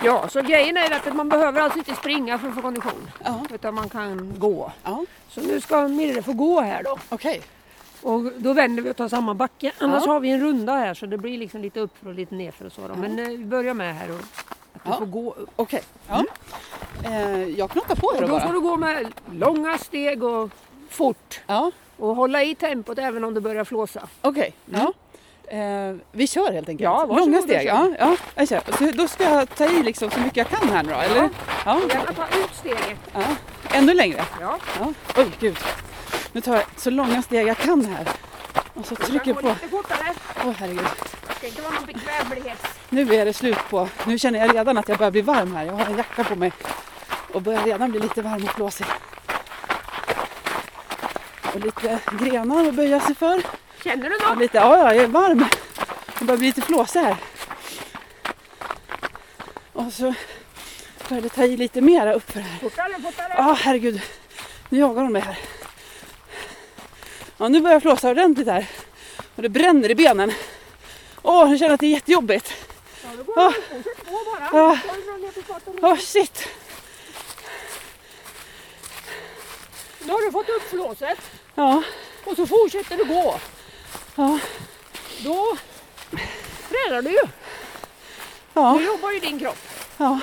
Ja, 0.04 0.28
så 0.30 0.42
grejen 0.42 0.78
är 0.78 0.92
att 0.96 1.16
man 1.16 1.30
behöver 1.30 1.62
alltså 1.62 1.80
inte 1.80 1.96
springa 1.96 2.38
för 2.40 2.48
att 2.48 2.56
få 2.56 2.62
kondition. 2.62 3.12
Ja. 3.24 3.40
Utan 3.54 3.76
man 3.76 3.90
kan 3.90 4.40
gå. 4.40 4.72
Ja, 4.84 5.06
Så 5.30 5.42
nu 5.42 5.62
ska 5.62 5.88
Mirre 5.88 6.22
få 6.22 6.34
gå 6.34 6.62
här 6.62 6.84
då. 6.84 6.98
okej. 7.10 7.42
Och 8.06 8.24
då 8.38 8.54
vänder 8.54 8.84
vi 8.84 8.92
och 8.92 8.96
tar 8.98 9.08
samma 9.10 9.34
backe. 9.34 9.72
Annars 9.80 10.04
Ja. 10.06 10.12
har 10.12 10.20
vi 10.20 10.30
en 10.32 10.40
runda 10.42 10.74
här 10.74 10.94
så 10.94 11.06
det 11.06 11.18
blir 11.18 11.38
liksom 11.38 11.62
lite 11.62 11.80
upp 11.80 11.94
och 12.06 12.14
lite 12.14 12.36
nerför 12.36 12.66
och 12.66 12.72
så. 12.72 12.88
Då. 12.88 12.96
Men 12.96 13.20
eh, 13.20 13.28
vi 13.28 13.38
börjar 13.38 13.74
med 13.74 13.96
här 13.96 14.10
och 14.12 14.16
att 14.74 14.84
du 14.84 14.90
Ja. 14.90 14.98
får 14.98 15.06
gå 15.06 15.34
upp. 15.34 15.50
Okej. 15.56 15.82
Ja. 16.10 16.24
Eh, 17.04 17.44
jag 17.44 17.70
knattar 17.72 17.96
på 17.96 18.12
här 18.14 18.24
Och 18.24 18.30
då 18.30 18.34
då 18.36 18.40
får 18.40 18.48
bara. 18.48 18.54
du 18.54 18.62
gå 18.62 18.78
med 18.78 19.08
långa 19.32 19.78
steg 19.78 20.24
och 20.24 20.50
fort. 20.90 21.42
Ja, 21.48 21.72
Och 21.98 22.16
hålla 22.16 22.44
i 22.44 22.56
tempot 22.56 22.98
även 23.00 23.24
om 23.24 23.34
du 23.34 23.42
börjar 23.42 23.64
flåsa. 23.64 24.08
okej. 24.22 24.54
Ja. 24.66 24.94
Eh, 25.48 25.96
vi 26.12 26.28
kör 26.28 26.52
helt 26.52 26.70
enkelt. 26.70 26.84
Ja, 26.84 27.06
Långa 27.06 27.42
steg. 27.42 27.68
Ja, 27.68 27.90
ja, 28.00 28.16
jag 28.36 28.48
kör. 28.48 28.62
Så 28.78 28.98
då 28.98 29.08
ska 29.08 29.24
jag 29.24 29.56
ta 29.56 29.66
i 29.66 29.84
liksom 29.84 30.10
så 30.12 30.20
mycket 30.20 30.38
jag 30.38 30.48
kan 30.50 30.70
här 30.70 30.84
nu 30.84 30.90
då, 30.90 30.96
eller? 31.00 31.30
Ja. 31.66 31.80
Gärna 31.90 32.12
ta 32.14 32.24
ut 32.40 32.54
steget. 32.54 32.98
ja. 33.14 33.22
Ännu 33.74 33.94
längre? 33.94 34.22
Ja. 34.42 34.58
Ja. 34.80 34.94
Oj, 35.18 35.26
gud. 35.40 35.58
Nu 36.36 36.42
tar 36.42 36.56
jag 36.56 36.64
så 36.78 36.90
långa 36.90 37.22
steg 37.22 37.48
jag 37.48 37.58
kan 37.58 37.86
här. 37.86 38.08
Och 38.74 38.86
så 38.86 38.96
trycker 38.96 39.28
jag 39.28 39.42
på. 39.42 39.48
lite 39.48 39.68
fortare. 39.68 40.14
Åh 40.46 40.52
herregud. 40.58 40.86
Det 41.28 41.36
ska 41.36 41.48
inte 41.48 41.62
vara 41.62 41.74
någon 41.74 41.86
bekvämlighet. 41.86 42.68
Nu 42.90 43.16
är 43.16 43.26
det 43.26 43.34
slut 43.34 43.58
på, 43.70 43.90
nu 44.06 44.20
känner 44.20 44.40
jag 44.40 44.56
redan 44.56 44.78
att 44.78 44.90
jag 44.90 44.98
börjar 44.98 45.12
bli 45.12 45.22
varm 45.22 45.56
här. 45.56 45.66
Jag 45.66 45.74
har 45.74 45.86
en 45.86 45.98
jacka 45.98 46.24
på 46.24 46.36
mig 46.36 46.52
och 47.34 47.42
börjar 47.42 47.64
redan 47.64 47.92
bli 47.92 48.00
lite 48.00 48.22
varm 48.22 48.44
och 48.44 48.50
flåsig. 48.50 48.86
Och 51.54 51.60
lite 51.60 52.00
grenar 52.12 52.68
att 52.68 52.74
böja 52.76 53.00
sig 53.00 53.16
för. 53.16 53.42
Känner 53.84 54.10
du 54.10 54.30
något? 54.30 54.40
lite, 54.40 54.58
ja, 54.58 54.78
ja, 54.78 54.94
jag 54.94 55.04
är 55.04 55.08
varm. 55.08 55.46
Jag 56.18 56.28
börjar 56.28 56.38
bli 56.38 56.48
lite 56.48 56.62
flåsig 56.62 57.00
här. 57.00 57.16
Och 59.74 59.94
så 59.94 60.14
börjar 61.10 61.22
det 61.22 61.30
ta 61.30 61.44
i 61.44 61.58
lite 61.58 61.82
mera 61.82 62.14
uppför 62.14 62.40
här. 62.40 62.60
Fortare, 62.60 63.02
fortare. 63.04 63.34
Ja, 63.38 63.58
herregud. 63.60 64.02
Nu 64.70 64.80
jagar 64.80 65.04
de 65.04 65.14
mig 65.14 65.22
här. 65.22 65.38
Ja, 67.46 67.50
nu 67.50 67.62
börjar 67.62 67.76
jag 67.76 67.82
flåsa 67.82 68.10
ordentligt 68.10 68.48
här. 68.48 68.66
Och 69.36 69.42
det 69.42 69.50
bränner 69.50 69.92
i 69.92 69.96
benen. 69.96 70.32
Åh, 71.22 71.50
jag 71.50 71.60
känner 71.60 71.74
att 71.74 71.80
det 71.80 71.86
är 71.86 71.90
jättejobbigt. 71.90 72.54
Ja, 73.04 73.10
då 73.18 73.24
går 73.24 73.36
du. 73.36 74.52
Bara. 74.52 74.76
Farten. 75.48 75.80
Åh, 75.82 75.98
shit. 75.98 76.48
Nu 80.06 80.12
har 80.12 80.26
du 80.26 80.32
fått 80.32 80.50
upp 80.50 80.70
flåset 80.70 81.18
Ja, 81.56 81.84
och 82.26 82.36
så 82.36 82.48
fortsätter 82.48 82.98
du 82.98 83.06
gå. 83.06 83.40
ja, 84.16 84.40
Då 85.24 85.58
tränar 86.70 87.02
du 87.02 87.10
ju. 87.12 87.22
ja, 88.54 88.74
Nu 88.74 88.86
jobbar 88.86 89.12
ju 89.12 89.20
din 89.20 89.40
kropp 89.40 89.68
ja. 89.98 90.20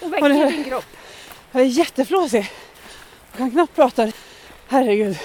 och 0.00 0.06
Och 0.06 0.12
väcker 0.12 0.28
det- 0.28 0.50
din 0.50 0.64
kropp. 0.64 0.84
Jag 1.52 1.62
är 1.62 1.66
jätteflåsig. 1.66 2.52
Jag 3.30 3.38
kan 3.38 3.50
knappt 3.50 3.74
prata. 3.74 4.12
Herregud. 4.68 5.18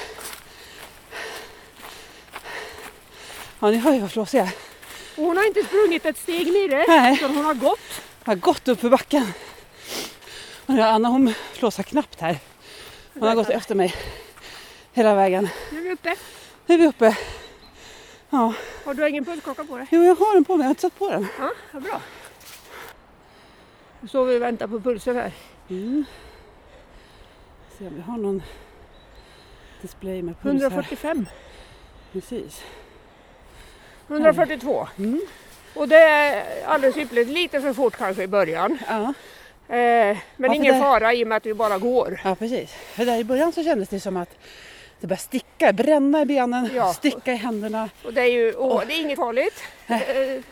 Ja, 3.60 3.72
ni 3.72 3.78
hör 3.78 3.94
ju 3.94 4.00
vad 4.00 4.12
flåsig 4.12 4.40
jag 4.40 4.48
är. 4.48 4.54
Och 5.18 5.24
hon 5.24 5.38
har 5.38 5.48
inte 5.48 5.64
sprungit 5.64 6.06
ett 6.06 6.18
steg 6.18 6.48
nere 6.54 6.86
Nej. 6.88 7.14
utan 7.14 7.36
hon 7.36 7.46
har 7.46 7.54
gått. 7.54 7.80
Jag 8.24 8.32
har 8.32 8.36
gått 8.36 8.68
upp 8.68 8.80
för 8.80 8.90
backen. 8.90 9.32
Och 10.66 10.74
nu, 10.74 10.82
Anna 10.82 11.10
hon 11.10 11.34
flåsar 11.54 11.84
knappt 11.84 12.22
här. 12.22 12.38
Hon 13.14 13.28
har 13.28 13.36
gått 13.36 13.50
efter 13.50 13.76
mig 13.76 13.96
hela 14.94 15.16
vägen. 15.16 15.50
Nu 15.72 15.78
är 15.80 15.84
vi 15.84 15.92
uppe. 15.94 16.16
Nu 16.66 16.76
är 16.76 16.80
vi 16.80 16.88
uppe. 16.88 17.18
Ja, 18.30 18.54
Har 18.86 18.94
du 18.94 19.10
ingen 19.10 19.26
pulsklocka 19.26 19.64
på 19.64 19.78
dig? 19.78 19.88
jo, 19.92 20.04
jag 20.04 20.16
har 20.16 20.34
den 20.34 20.46
på 20.46 20.58
mig. 20.58 20.64
Jag 20.64 20.68
har 20.68 20.72
inte 20.72 20.82
satt 20.82 21.00
på 21.00 21.10
den. 21.10 21.28
Ja, 21.40 21.52
vad 21.72 21.84
bra. 21.84 22.02
Så 24.12 24.24
vi 24.24 24.40
väntar 24.40 24.68
på 24.68 24.80
pulsen 24.80 25.16
här. 25.16 25.32
Mm. 25.70 26.06
Se 27.78 27.88
om 27.88 27.96
vi 27.96 28.02
har 28.02 28.18
någon 28.18 28.44
display 29.82 30.22
med 30.22 30.42
puls 30.42 30.62
här. 30.62 30.70
145. 30.70 31.26
Precis. 32.12 32.62
142. 34.08 34.88
Mm. 34.98 35.22
Och 35.74 35.88
det 35.88 35.98
är 35.98 36.44
alldeles 36.66 36.98
ypperligt. 36.98 37.30
Lite 37.30 37.62
för 37.62 37.74
fort 37.74 37.98
kanske 37.98 38.24
i 38.24 38.28
början. 38.28 38.78
Ja, 38.88 39.14
Eh, 39.70 40.18
men 40.38 40.50
för 40.50 40.56
ingen 40.56 40.74
det- 40.76 40.82
fara 40.82 41.14
i 41.14 41.24
och 41.24 41.28
med 41.28 41.36
att 41.38 41.46
vi 41.46 41.54
bara 41.54 41.78
går. 41.78 42.22
ja, 42.24 42.36
precis. 42.36 42.72
För 42.74 43.06
där 43.06 43.18
i 43.20 43.24
början 43.24 43.52
så 43.52 43.64
kändes 43.64 43.90
det 43.90 44.00
som 44.00 44.18
att 44.18 44.30
det 45.00 45.08
började 45.08 45.22
sticka, 45.22 45.74
bränna 45.74 46.22
i 46.22 46.26
benen, 46.26 46.70
Ja. 46.76 46.94
sticka 46.94 47.34
i 47.34 47.36
händerna. 47.36 47.90
Och 48.06 48.14
det 48.14 48.22
är 48.22 48.26
ju 48.32 48.54
åh, 48.56 48.84
det 48.88 48.94
är 48.94 49.00
inget 49.02 49.16
farligt. 49.20 49.64
Eh, 49.88 49.98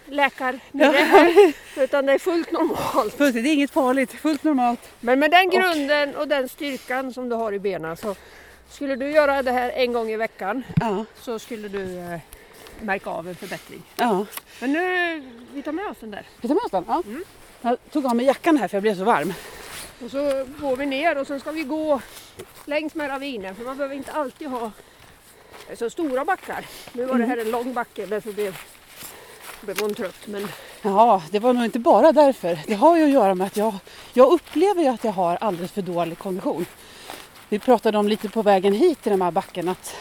läkar 0.06 0.60
Ja. 0.72 0.94
Utan 1.84 2.06
det 2.06 2.14
är 2.14 2.20
fullt 2.20 2.52
normalt. 2.52 3.14
Fullt, 3.18 3.34
det 3.34 3.40
är 3.40 3.54
inget 3.54 3.72
farligt, 3.72 4.12
fullt 4.12 4.44
normalt. 4.44 4.80
Men 5.00 5.20
med 5.20 5.32
den 5.32 5.50
grunden 5.50 6.16
och 6.16 6.28
den 6.28 6.50
styrkan 6.50 7.14
som 7.14 7.30
du 7.30 7.36
har 7.36 7.52
i 7.54 7.60
benen 7.60 7.98
så 7.98 8.16
skulle 8.70 8.96
du 8.96 9.12
göra 9.12 9.44
det 9.44 9.52
här 9.52 9.70
en 9.76 9.94
gång 9.94 10.10
i 10.10 10.16
veckan 10.18 10.64
Ja, 10.82 11.06
så 11.20 11.40
skulle 11.40 11.68
du 11.68 11.98
eh, 12.00 12.20
märka 12.82 13.10
av 13.10 13.28
en 13.28 13.36
förbättring. 13.36 13.84
ja. 13.96 14.26
Men 14.60 14.74
nu, 14.74 15.24
vi 15.54 15.62
tar 15.62 15.72
med 15.72 15.86
oss 15.88 15.98
den 16.00 16.12
där. 16.12 16.26
Vi 16.42 16.48
ta 16.48 16.54
med 16.54 16.64
oss 16.64 16.72
den? 16.72 16.86
Ja. 16.88 17.04
Mm. 17.06 17.24
Jag 17.62 17.78
tog 17.92 18.06
av 18.06 18.16
mig 18.16 18.26
jackan 18.26 18.58
här 18.58 18.68
för 18.68 18.78
jag 18.78 18.82
blev 18.82 18.98
så 18.98 19.04
varm. 19.04 19.34
Och 20.06 20.12
så 20.12 20.46
går 20.62 20.76
vi 20.76 20.86
ner 20.86 21.18
och 21.18 21.28
sen 21.28 21.40
ska 21.40 21.52
vi 21.52 21.64
gå 21.64 22.02
längs 22.66 22.96
med 22.96 23.10
ravinen 23.10 23.56
för 23.56 23.64
man 23.64 23.78
behöver 23.78 23.96
inte 23.96 24.12
alltid 24.12 24.48
ha 24.48 24.72
så 25.76 25.90
stora 25.90 26.26
backar. 26.26 26.66
Nu 26.94 27.06
var 27.06 27.18
det 27.18 27.26
här 27.26 27.38
en 27.38 27.52
lång 27.52 27.74
backe 27.74 28.06
därför 28.06 28.32
blev, 28.32 28.58
blev 29.62 29.80
hon 29.82 29.94
trött. 29.94 30.28
Men 30.28 30.48
Ja, 30.82 31.24
det 31.32 31.40
var 31.40 31.54
nog 31.54 31.66
inte 31.66 31.80
bara 31.80 32.12
därför. 32.12 32.60
Det 32.68 32.74
har 32.74 32.98
ju 32.98 33.04
att 33.04 33.10
göra 33.10 33.36
med 33.36 33.48
att 33.48 33.58
jag, 33.58 33.74
jag 34.14 34.32
upplever 34.32 34.82
ju 34.82 34.88
att 34.88 35.04
jag 35.04 35.12
har 35.12 35.38
alldeles 35.42 35.72
för 35.72 35.82
dålig 35.82 36.18
kondition. 36.18 36.66
Vi 37.50 37.60
pratade 37.60 37.98
om 37.98 38.08
lite 38.08 38.30
på 38.30 38.42
vägen 38.42 38.74
hit 38.74 39.02
till 39.02 39.12
den 39.12 39.22
här 39.22 39.32
backen 39.32 39.70
att 39.70 39.96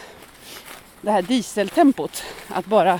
det 1.05 1.11
här 1.11 1.21
dieseltempot, 1.21 2.23
att 2.47 2.65
bara 2.65 2.99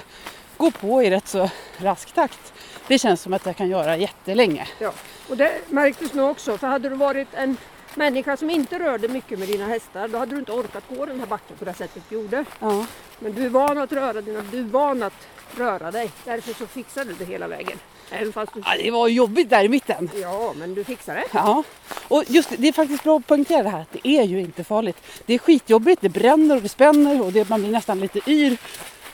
gå 0.57 0.71
på 0.71 1.03
i 1.03 1.09
rätt 1.09 1.27
så 1.27 1.50
rask 1.77 2.12
takt, 2.12 2.53
det 2.88 3.00
känns 3.00 3.21
som 3.21 3.33
att 3.33 3.45
jag 3.45 3.57
kan 3.57 3.69
göra 3.69 3.97
jättelänge. 3.97 4.67
ja, 4.79 4.93
och 5.29 5.38
det 5.38 5.62
märktes 5.69 6.13
nog 6.13 6.31
också 6.31 6.57
för 6.57 6.67
hade 6.67 6.89
du 6.89 6.95
varit 6.95 7.27
en 7.33 7.57
människa 7.95 8.37
som 8.37 8.49
inte 8.49 8.79
rörde 8.79 9.07
mycket 9.07 9.39
med 9.39 9.47
dina 9.47 9.67
hästar, 9.67 10.07
då 10.07 10.17
hade 10.17 10.31
du 10.31 10.39
inte 10.39 10.51
orkat 10.51 10.83
gå 10.89 11.05
den 11.05 11.19
här 11.19 11.27
backen 11.27 11.57
på 11.57 11.65
det 11.65 11.73
sättet 11.73 12.03
du 12.09 12.15
gjorde. 12.15 12.45
Ja. 12.59 12.85
Men 13.19 13.33
du 13.33 13.45
är 13.45 13.49
van 13.49 13.77
att 13.77 13.91
röra 13.91 14.21
dina, 14.21 14.41
du 14.51 14.59
är 14.59 14.63
van 14.63 15.03
att 15.03 15.27
röra 15.57 15.91
dig. 15.91 16.11
Därför 16.25 16.53
så 16.53 16.67
fixar 16.67 17.05
du 17.05 17.13
det 17.13 17.25
hela 17.25 17.47
vägen. 17.47 17.79
Även 18.11 18.33
fast 18.33 18.53
du... 18.53 18.61
Ja, 18.65 18.75
det 18.83 18.91
var 18.91 19.07
jobbigt 19.07 19.49
där 19.49 19.63
i 19.63 19.69
mitten. 19.69 20.09
Ja, 20.21 20.53
men 20.57 20.75
du 20.75 20.83
fixar 20.83 21.15
det. 21.15 21.25
Ja, 21.33 21.63
och 22.07 22.23
just 22.27 22.49
det, 22.49 22.55
det 22.55 22.67
är 22.67 22.73
faktiskt 22.73 23.03
bra 23.03 23.17
att 23.17 23.27
poängtera 23.27 23.63
det 23.63 23.69
här 23.69 23.81
att 23.81 23.91
det 23.91 24.07
är 24.07 24.23
ju 24.23 24.39
inte 24.39 24.63
farligt. 24.63 24.97
Det 25.25 25.33
är 25.33 25.37
skitjobbigt, 25.37 26.01
det 26.01 26.09
bränner 26.09 26.55
och 26.55 26.61
det 26.61 26.69
spänner 26.69 27.21
och 27.21 27.31
det, 27.31 27.49
man 27.49 27.61
blir 27.61 27.71
nästan 27.71 27.99
lite 27.99 28.19
yr. 28.31 28.57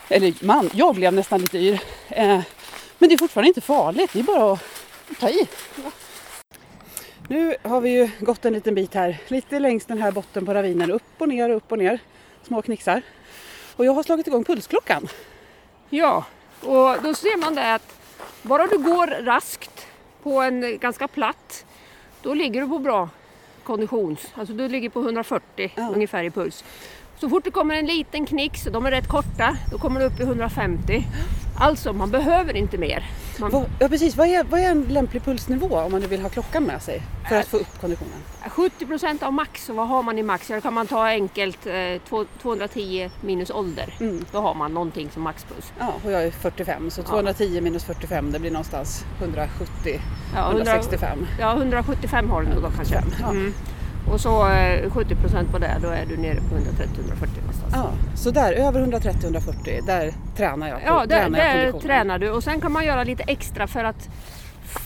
Eller 0.08 0.44
man, 0.44 0.70
jag 0.74 0.94
blev 0.94 1.12
nästan 1.12 1.40
lite 1.40 1.58
yr. 1.58 1.80
Eh, 2.08 2.40
men 2.98 3.08
det 3.08 3.14
är 3.14 3.18
fortfarande 3.18 3.48
inte 3.48 3.60
farligt, 3.60 4.10
det 4.12 4.18
är 4.18 4.22
bara 4.22 4.52
att 4.52 4.60
ta 5.20 5.28
i. 5.28 5.48
Nu 7.28 7.54
har 7.62 7.80
vi 7.80 7.90
ju 7.90 8.10
gått 8.20 8.44
en 8.44 8.52
liten 8.52 8.74
bit 8.74 8.94
här, 8.94 9.18
lite 9.28 9.58
längs 9.58 9.84
den 9.84 9.98
här 10.02 10.12
botten 10.12 10.46
på 10.46 10.54
ravinen, 10.54 10.90
upp 10.90 11.02
och 11.18 11.28
ner, 11.28 11.50
upp 11.50 11.72
och 11.72 11.78
ner, 11.78 11.98
små 12.42 12.62
knixar. 12.62 13.02
Och 13.76 13.84
jag 13.84 13.92
har 13.94 14.02
slagit 14.02 14.26
igång 14.26 14.44
pulsklockan. 14.44 15.08
Ja, 15.90 16.24
och 16.60 17.02
då 17.02 17.14
ser 17.14 17.40
man 17.40 17.54
det 17.54 17.74
att 17.74 17.94
bara 18.42 18.66
du 18.66 18.78
går 18.78 19.06
raskt 19.24 19.86
på 20.22 20.40
en 20.40 20.78
ganska 20.78 21.08
platt, 21.08 21.64
då 22.22 22.34
ligger 22.34 22.60
du 22.60 22.68
på 22.68 22.78
bra 22.78 23.08
konditions, 23.64 24.20
alltså 24.34 24.54
du 24.54 24.68
ligger 24.68 24.88
på 24.88 25.00
140 25.00 25.72
Ja. 25.76 25.90
ungefär 25.94 26.24
i 26.24 26.30
puls. 26.30 26.64
Så 27.20 27.28
fort 27.28 27.44
det 27.44 27.50
kommer 27.50 27.74
en 27.74 27.86
liten 27.86 28.26
knix, 28.26 28.64
de 28.72 28.86
är 28.86 28.90
rätt 28.90 29.08
korta, 29.08 29.56
då 29.70 29.78
kommer 29.78 30.00
du 30.00 30.06
upp 30.06 30.20
i 30.20 30.22
150. 30.22 31.04
Alltså, 31.62 31.92
man 31.92 32.10
behöver 32.10 32.56
inte 32.56 32.78
mer. 32.78 33.10
Man, 33.38 33.64
Ja 33.78 33.88
precis, 33.88 34.16
vad 34.16 34.26
är, 34.28 34.44
vad 34.44 34.60
är 34.60 34.70
en 34.70 34.82
lämplig 34.82 35.24
pulsnivå 35.24 35.78
om 35.78 35.92
man 35.92 36.00
nu 36.00 36.06
vill 36.06 36.22
ha 36.22 36.28
klockan 36.28 36.64
med 36.64 36.82
sig 36.82 37.02
för 37.28 37.36
att 37.36 37.46
få 37.46 37.56
upp 37.56 37.80
konditionen? 37.80 38.12
70 38.48 38.86
procent 38.86 39.22
av 39.22 39.32
max, 39.32 39.64
så 39.64 39.72
vad 39.72 39.88
har 39.88 40.02
man 40.02 40.18
i 40.18 40.22
max? 40.22 40.50
Ja, 40.50 40.56
det 40.56 40.62
kan 40.62 40.74
man 40.74 40.86
ta 40.86 41.06
enkelt, 41.06 41.66
eh, 41.66 41.72
två- 42.08 42.24
210 42.42 43.10
minus 43.20 43.50
ålder. 43.50 43.94
Mm. 44.00 44.24
Då 44.32 44.40
har 44.40 44.54
man 44.54 44.74
någonting 44.74 45.10
som 45.10 45.22
maxpuls. 45.22 45.72
Ja, 45.78 45.94
och 46.04 46.12
jag 46.12 46.22
är 46.24 46.30
45 46.30 46.90
så 46.90 47.02
210 47.02 47.60
minus 47.60 47.84
45 47.84 48.32
det 48.32 48.38
blir 48.38 48.50
någonstans 48.50 49.04
170, 49.18 50.00
Ja, 50.34 50.40
100 50.50 50.62
165. 50.64 51.26
Ja, 51.40 51.52
175 51.52 52.30
har 52.30 52.42
du 52.42 52.48
nog 52.48 52.62
då 52.62 52.70
kanske. 52.76 52.94
175, 52.94 53.26
ja. 53.26 53.30
Mm. 53.30 53.52
Och 54.12 54.20
så 54.20 54.48
eh, 54.48 54.90
70 54.90 55.14
procent 55.16 55.50
på 55.50 55.58
det, 55.58 55.76
då 55.82 55.88
är 55.88 56.06
du 56.06 56.16
nere 56.16 56.34
på 56.40 56.54
130-140 56.56 57.40
någonstans. 57.40 57.51
Ja, 57.72 57.90
så 58.16 58.30
där 58.30 58.52
över 58.52 58.80
130-140 58.86 59.86
där 59.86 60.12
tränar 60.36 60.68
jag. 60.68 60.78
på- 60.78 60.84
Ja, 60.86 61.06
där, 61.06 61.22
tränar 61.22 61.38
jag 61.64 61.72
där 61.74 61.80
tränar 61.80 62.18
du 62.18 62.30
och 62.30 62.44
sen 62.44 62.60
kan 62.60 62.72
man 62.72 62.84
göra 62.86 63.04
lite 63.04 63.22
extra 63.26 63.66
för 63.66 63.84
att 63.84 64.08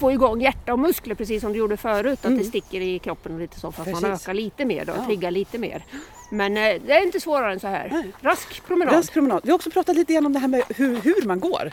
få 0.01 0.13
igång 0.13 0.41
hjärta 0.41 0.73
och 0.73 0.79
muskler 0.79 1.15
precis 1.15 1.41
som 1.43 1.53
du 1.53 1.59
gjorde 1.59 1.77
förut. 1.77 2.19
Att 2.19 2.25
Mm. 2.25 2.39
det 2.39 2.45
sticker 2.45 2.81
i 2.81 2.99
kroppen 2.99 3.35
och 3.35 3.41
lite 3.41 3.61
så 3.61 3.73
för 3.73 3.83
att 3.83 3.93
man 3.93 4.03
Precis. 4.03 4.23
ökar 4.29 4.35
lite 4.35 4.65
mer 4.65 4.85
då, 4.85 4.93
Ja. 4.97 5.05
triggar 5.07 5.31
lite 5.31 5.59
mer. 5.59 5.85
Men 6.31 6.57
eh, 6.57 6.63
det 6.87 6.93
är 6.93 7.03
inte 7.03 7.21
svårare 7.21 7.53
än 7.53 7.61
så 7.61 7.67
här. 7.67 7.89
Nej. 7.93 8.13
Rask 8.21 8.67
promenad. 8.67 8.95
Rask 8.95 9.13
promenad. 9.13 9.41
Vi 9.45 9.51
har 9.51 9.55
också 9.57 9.71
pratat 9.71 9.97
lite 9.97 10.13
grann 10.13 10.27
om 10.27 10.33
det 10.33 10.39
här 10.39 10.49
med 10.49 10.63
hur, 10.77 11.01
hur 11.01 11.27
man 11.27 11.41
går. 11.41 11.71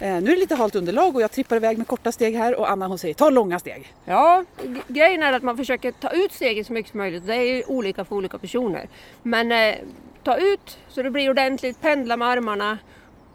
Eh, 0.00 0.08
nu 0.08 0.16
är 0.16 0.20
det 0.20 0.36
lite 0.36 0.54
halt 0.54 0.74
underlag 0.74 1.14
och 1.16 1.22
jag 1.22 1.30
trippar 1.32 1.56
iväg 1.56 1.78
med 1.78 1.86
korta 1.86 2.12
steg 2.12 2.36
här 2.36 2.58
och 2.60 2.70
Anna 2.70 2.86
hon 2.86 2.98
säger 2.98 3.14
ta 3.14 3.30
långa 3.30 3.58
steg. 3.58 3.92
Ja, 4.04 4.44
grejen 4.88 5.22
är 5.22 5.32
att 5.32 5.42
man 5.42 5.56
försöker 5.56 5.92
ta 5.92 6.10
ut 6.10 6.32
steget 6.32 6.66
så 6.66 6.72
mycket 6.72 6.90
som 6.92 6.98
möjligt. 6.98 7.26
Det 7.26 7.34
är 7.34 7.70
olika 7.70 8.04
för 8.04 8.16
olika 8.16 8.38
personer. 8.38 8.88
Men 9.22 9.52
eh, 9.52 9.74
ta 10.24 10.36
ut 10.36 10.78
så 10.88 11.02
det 11.02 11.10
blir 11.10 11.30
ordentligt, 11.30 11.80
pendla 11.80 12.16
med 12.16 12.28
armarna. 12.28 12.78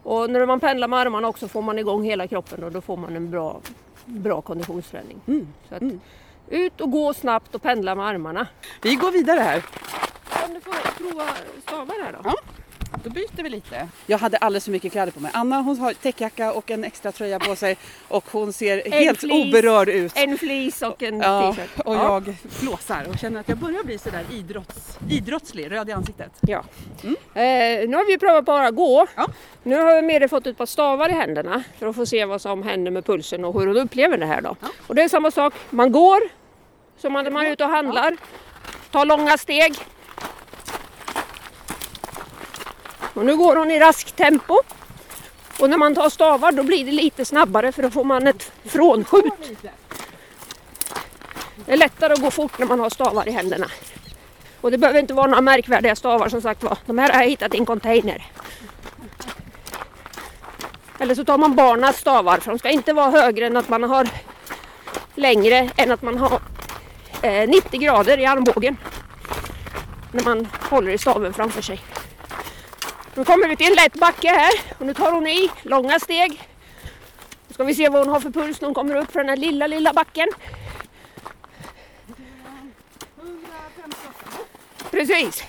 Och 0.03 0.29
när 0.29 0.46
man 0.46 0.60
pendlar 0.60 0.88
med 0.88 1.00
armarna 1.00 1.28
också 1.28 1.47
får 1.47 1.62
man 1.62 1.80
igång 1.80 2.04
hela 2.04 2.28
kroppen 2.28 2.63
och 2.63 2.71
då 2.71 2.82
får 2.82 2.97
man 2.97 3.15
en 3.15 3.32
bra, 3.32 3.62
bra 4.06 4.41
konditionsträning. 4.41 5.21
Mm. 5.28 5.47
Så 5.69 5.76
att, 5.76 5.84
Ut 6.50 6.82
och 6.82 6.91
gå 6.91 7.13
snabbt 7.13 7.56
och 7.56 7.62
pendla 7.62 7.95
med 7.95 8.06
armarna. 8.06 8.47
Vi 8.82 8.95
går 8.95 9.12
vidare 9.12 9.39
här. 9.39 9.65
Om 10.47 10.54
du 10.54 10.62
får 10.62 10.73
prova 10.97 11.23
stavar 11.62 12.04
här 12.04 12.12
då. 12.12 12.19
Ja. 12.23 12.36
Då 13.08 13.13
byter 13.13 13.43
vi 13.43 13.50
lite. 13.50 13.88
Jag 14.06 14.17
hade 14.17 14.38
alldeles 14.38 14.65
för 14.65 14.72
mycket 14.72 14.91
kläder 14.91 15.12
på 15.12 15.20
mig. 15.20 15.32
Anna 15.34 15.62
hon 15.62 15.80
har 15.80 15.93
täckjacka 15.93 16.54
och 16.54 16.72
en 16.72 16.84
extra 16.84 17.12
tröja 17.12 17.39
på 17.39 17.56
sig 17.56 17.78
och 18.08 18.26
hon 18.32 18.54
ser 18.54 18.91
helt 18.91 19.20
fleece. 19.20 19.48
oberörd 19.48 19.89
ut. 19.89 20.12
En 20.15 20.38
fleece 20.38 20.88
och 20.88 21.04
en 21.04 21.20
Ja, 21.22 21.54
t-shirt. 21.54 21.80
och 21.86 21.96
Ja. 21.96 22.04
jag 22.26 22.36
flåsar 22.52 23.08
och 23.10 23.20
känner 23.20 23.39
att 23.39 23.50
jag 23.50 23.58
börjar 23.58 23.84
bli 23.84 23.98
sådär 23.98 24.24
idrotts, 24.34 24.98
idrottslig, 25.10 25.72
röd 25.72 25.89
i 25.89 25.91
ansiktet. 25.91 26.32
Ja. 26.41 26.63
Eh, 27.34 27.89
nu 27.89 27.93
har 27.98 28.08
vi 28.08 28.17
provat 28.17 28.46
bara 28.46 28.72
gå. 28.72 29.08
Ja. 29.15 29.28
Nu 29.63 29.76
har 29.76 30.02
Miri 30.02 30.28
fått 30.28 30.48
ett 30.48 30.58
par 30.58 30.65
stavar 30.65 31.10
i 31.10 31.13
händerna 31.13 31.63
för 31.80 31.88
att 31.88 31.96
få 31.96 32.06
se 32.06 32.26
vad 32.26 32.41
som 32.41 32.63
händer 32.63 32.91
med 32.91 33.06
pulsen 33.06 33.46
och 33.46 33.60
hur 33.60 33.67
hon 33.67 33.78
upplever 33.78 34.17
det 34.17 34.26
här 34.26 34.41
då. 34.41 34.56
Ja. 34.62 34.67
Och 34.88 34.96
det 34.96 35.02
är 35.04 35.10
samma 35.10 35.32
sak, 35.32 35.54
man 35.70 35.91
går 35.91 36.20
som 36.98 37.13
när 37.13 37.32
man 37.32 37.46
är 37.46 37.52
ute 37.52 37.63
och 37.63 37.70
handlar. 37.70 38.17
Tar 38.91 39.06
långa 39.06 39.38
steg. 39.38 39.76
Och 43.17 43.25
nu 43.25 43.36
går 43.38 43.56
hon 43.56 43.71
i 43.71 43.80
raskt 43.80 44.15
tempo. 44.15 44.60
Och 45.60 45.69
när 45.69 45.77
man 45.77 45.95
tar 45.95 46.10
stavar 46.10 46.51
då 46.51 46.63
blir 46.63 46.86
det 46.86 46.91
lite 46.91 47.25
snabbare 47.25 47.71
för 47.71 47.84
då 47.84 47.89
får 47.89 48.03
man 48.03 48.27
ett 48.27 48.51
frånskjut. 48.65 49.34
Det 51.65 51.71
är 51.73 51.77
lättare 51.77 52.13
att 52.13 52.21
gå 52.21 52.32
fort 52.32 52.60
när 52.60 52.65
man 52.65 52.80
har 52.80 52.89
stavar 52.89 53.27
i 53.27 53.32
händerna. 53.32 53.67
Och 54.62 54.71
det 54.71 54.77
behöver 54.77 54.99
inte 54.99 55.13
vara 55.13 55.27
några 55.27 55.41
märkvärdiga 55.41 55.95
stavar 55.95 56.30
som 56.30 56.41
sagt 56.41 56.63
var. 56.63 56.77
De 56.86 56.97
här 56.97 57.13
har 57.13 57.21
jag 57.21 57.30
hittat 57.30 57.53
i 57.53 57.58
en 57.58 57.65
container. 57.65 58.25
Eller 60.99 61.15
så 61.15 61.25
tar 61.25 61.38
man 61.38 61.56
barnas 61.56 61.97
stavar 61.97 62.38
för 62.38 62.51
de 62.51 62.60
ska 62.60 62.69
inte 62.69 62.93
vara 62.93 63.12
högre 63.12 63.45
än 63.45 63.58
att 63.58 63.69
man 63.69 63.84
har 63.84 64.08
längre 65.15 65.69
än 65.77 65.91
att 65.91 66.01
man 66.01 66.17
har 66.17 66.41
eh, 67.21 67.49
90 67.49 67.80
grader 67.80 68.19
i 68.19 68.25
armbågen. 68.25 68.77
När 70.12 70.23
man 70.23 70.47
håller 70.69 70.91
i 70.91 70.97
staven 70.97 71.34
framför 71.34 71.62
sig. 71.62 71.82
Nu 73.17 73.25
kommer 73.25 73.47
vi 73.47 73.56
till 73.56 73.67
en 73.67 73.73
lätt 73.73 73.93
backe 73.93 74.27
här 74.27 74.51
och 74.80 74.86
nu 74.86 74.93
tar 74.93 75.12
hon 75.12 75.27
i 75.27 75.49
långa 75.62 75.99
steg. 75.99 76.49
Nu 77.47 77.53
ska 77.53 77.63
vi 77.63 77.75
se 77.75 77.89
vad 77.89 78.06
hon 78.06 78.13
har 78.13 78.19
för 78.19 78.30
puls 78.30 78.62
när 78.62 78.67
hon 78.67 78.75
kommer 78.75 78.95
upp 78.95 79.12
för 79.12 79.19
den 79.19 79.30
här 79.30 79.38
lilla, 79.38 79.67
lilla 79.67 79.93
backen. 79.93 80.27
Precis. 84.91 85.43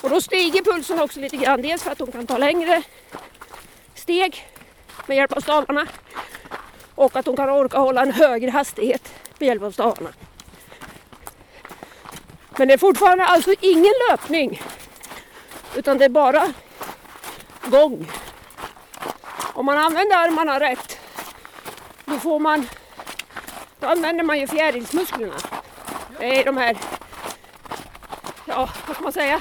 Och 0.00 0.10
då 0.10 0.20
stiger 0.20 0.62
pulsen 0.62 1.00
också 1.00 1.20
lite 1.20 1.36
grann. 1.36 1.62
Dels 1.62 1.82
för 1.82 1.90
att 1.90 1.98
hon 1.98 2.12
kan 2.12 2.26
ta 2.26 2.38
längre 2.38 2.82
steg 3.94 4.46
med 5.06 5.16
hjälp 5.16 5.32
av 5.32 5.40
stavarna. 5.40 5.86
Och 6.94 7.16
att 7.16 7.26
hon 7.26 7.36
kan 7.36 7.50
orka 7.50 7.78
hålla 7.78 8.02
en 8.02 8.12
högre 8.12 8.50
hastighet 8.50 9.14
med 9.38 9.46
hjälp 9.46 9.62
av 9.62 9.70
stavarna. 9.70 10.10
Men 12.56 12.68
det 12.68 12.74
är 12.74 12.78
fortfarande 12.78 13.24
alltså 13.24 13.54
ingen 13.60 13.92
löpning. 14.10 14.62
Utan 15.74 15.98
det 15.98 16.04
är 16.04 16.08
bara 16.08 16.52
gång. 17.64 18.10
Om 19.54 19.66
man 19.66 19.78
använder 19.78 20.16
armarna 20.16 20.60
rätt 20.60 20.98
då 22.04 22.18
får 22.18 22.38
man 22.38 22.68
då 23.80 23.86
använder 23.86 24.24
man 24.24 24.38
ju 24.38 24.46
fjärilsmusklerna. 24.46 25.34
Det 26.18 26.40
är 26.40 26.44
de 26.44 26.56
här 26.56 26.76
ja, 28.44 28.68
vad 28.86 28.96
ska 28.96 29.04
man 29.04 29.12
säga, 29.12 29.40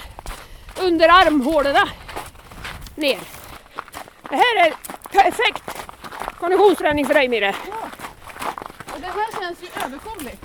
under 0.82 1.10
armhålorna 1.10 1.90
ner. 2.96 3.20
Det 4.30 4.36
här 4.36 4.68
är 4.68 4.74
perfekt 5.12 5.64
konditionsträning 6.40 7.06
för 7.06 7.14
dig 7.14 7.28
Mire. 7.28 7.56
Och 8.94 9.02
det 9.02 9.08
här 9.08 9.42
känns 9.42 9.64
ju 9.64 9.68
överkomligt. 9.86 10.42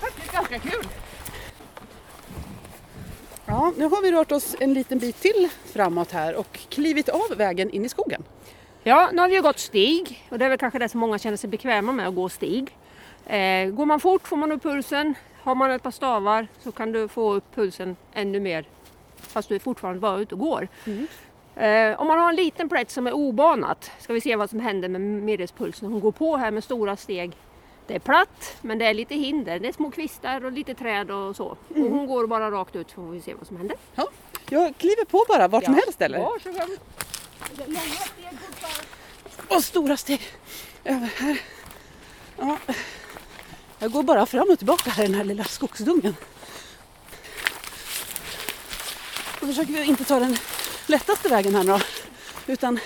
Faktiskt 0.00 0.32
ganska 0.32 0.58
kul. 0.58 0.88
Ja, 3.50 3.72
nu 3.76 3.84
har 3.84 4.02
vi 4.02 4.12
rört 4.12 4.32
oss 4.32 4.56
en 4.60 4.74
liten 4.74 4.98
bit 4.98 5.20
till 5.20 5.48
framåt 5.64 6.12
här 6.12 6.34
och 6.36 6.52
klivit 6.52 7.08
av 7.08 7.36
vägen 7.36 7.70
in 7.70 7.84
i 7.84 7.88
skogen. 7.88 8.22
Ja, 8.82 9.10
nu 9.12 9.20
har 9.20 9.28
vi 9.28 9.34
ju 9.34 9.42
gått 9.42 9.58
stig 9.58 10.26
och 10.30 10.38
det 10.38 10.44
är 10.44 10.48
väl 10.48 10.58
kanske 10.58 10.78
det 10.78 10.88
som 10.88 11.00
många 11.00 11.18
känner 11.18 11.36
sig 11.36 11.50
bekväma 11.50 11.92
med 11.92 12.08
att 12.08 12.14
gå 12.14 12.28
stig. 12.28 12.76
Eh, 13.26 13.66
går 13.70 13.86
man 13.86 14.00
fort 14.00 14.28
får 14.28 14.36
man 14.36 14.52
upp 14.52 14.62
pulsen. 14.62 15.14
Har 15.42 15.54
man 15.54 15.70
ett 15.70 15.82
par 15.82 15.90
stavar 15.90 16.46
så 16.60 16.72
kan 16.72 16.92
du 16.92 17.08
få 17.08 17.32
upp 17.32 17.54
pulsen 17.54 17.96
ännu 18.12 18.40
mer 18.40 18.64
fast 19.16 19.48
du 19.48 19.54
är 19.54 19.58
fortfarande 19.58 20.00
bara 20.00 20.18
ute 20.18 20.34
och 20.34 20.40
går. 20.40 20.68
Eh, 21.56 22.00
om 22.00 22.06
man 22.06 22.18
har 22.18 22.28
en 22.30 22.36
liten 22.36 22.68
plätt 22.68 22.90
som 22.90 23.06
är 23.06 23.12
obanat 23.12 23.90
ska 23.98 24.12
vi 24.12 24.20
se 24.20 24.36
vad 24.36 24.50
som 24.50 24.60
händer 24.60 24.88
med 24.88 25.00
Mirres 25.00 25.52
puls 25.52 25.82
när 25.82 25.88
hon 25.88 26.00
går 26.00 26.12
på 26.12 26.36
här 26.36 26.50
med 26.50 26.64
stora 26.64 26.96
steg. 26.96 27.32
Det 27.90 27.94
är 27.96 27.98
platt 28.00 28.56
men 28.62 28.78
det 28.78 28.86
är 28.86 28.94
lite 28.94 29.14
hinder. 29.14 29.58
Det 29.58 29.68
är 29.68 29.72
små 29.72 29.90
kvistar 29.90 30.44
och 30.44 30.52
lite 30.52 30.74
träd 30.74 31.10
och 31.10 31.36
så. 31.36 31.44
Och 31.46 31.56
hon 31.68 32.06
går 32.06 32.26
bara 32.26 32.50
rakt 32.50 32.76
ut 32.76 32.88
så 32.90 32.94
får 32.94 33.10
vi 33.10 33.20
se 33.20 33.34
vad 33.34 33.46
som 33.46 33.56
händer. 33.56 33.76
Ja, 33.94 34.08
jag 34.48 34.74
kliver 34.78 35.04
på 35.04 35.24
bara 35.28 35.48
vart 35.48 35.64
som 35.64 35.74
Ja, 35.74 35.80
helst 35.84 36.02
eller? 36.02 36.18
Varsågod. 36.18 36.78
Långa 37.66 37.80
steg 37.80 38.38
fortfarande. 38.46 39.54
Och 39.56 39.64
stora 39.64 39.96
steg 39.96 40.20
över 40.84 41.06
här. 41.16 41.40
Ja. 42.38 42.58
Jag 43.78 43.92
går 43.92 44.02
bara 44.02 44.26
fram 44.26 44.50
och 44.50 44.58
tillbaka 44.58 44.90
här 44.90 45.04
i 45.04 45.06
den 45.06 45.16
här 45.16 45.24
lilla 45.24 45.44
skogsdungen. 45.44 46.16
Då 49.40 49.46
försöker 49.46 49.72
vi 49.72 49.84
inte 49.84 50.04
ta 50.04 50.18
den 50.20 50.36
lättaste 50.86 51.28
vägen 51.28 51.54
här 51.54 51.64
då, 51.64 51.80
utan 52.46 52.78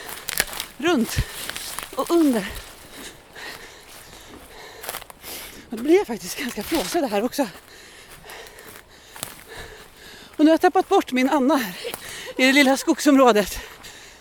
runt 0.79 1.17
och 1.97 2.11
under. 2.11 2.47
Och 5.75 5.79
då 5.79 5.85
blir 5.85 5.97
jag 5.97 6.07
faktiskt 6.07 6.39
ganska 6.39 6.63
flåsig 6.63 7.01
här 7.01 7.25
också. 7.25 7.47
Och 10.37 10.45
nu 10.45 10.45
har 10.45 10.51
jag 10.53 10.61
tappat 10.61 10.89
bort 10.89 11.13
min 11.13 11.29
Anna 11.29 11.57
här 11.57 11.75
i 12.37 12.47
det 12.47 12.53
lilla 12.53 12.77
skogsområdet. 12.77 13.59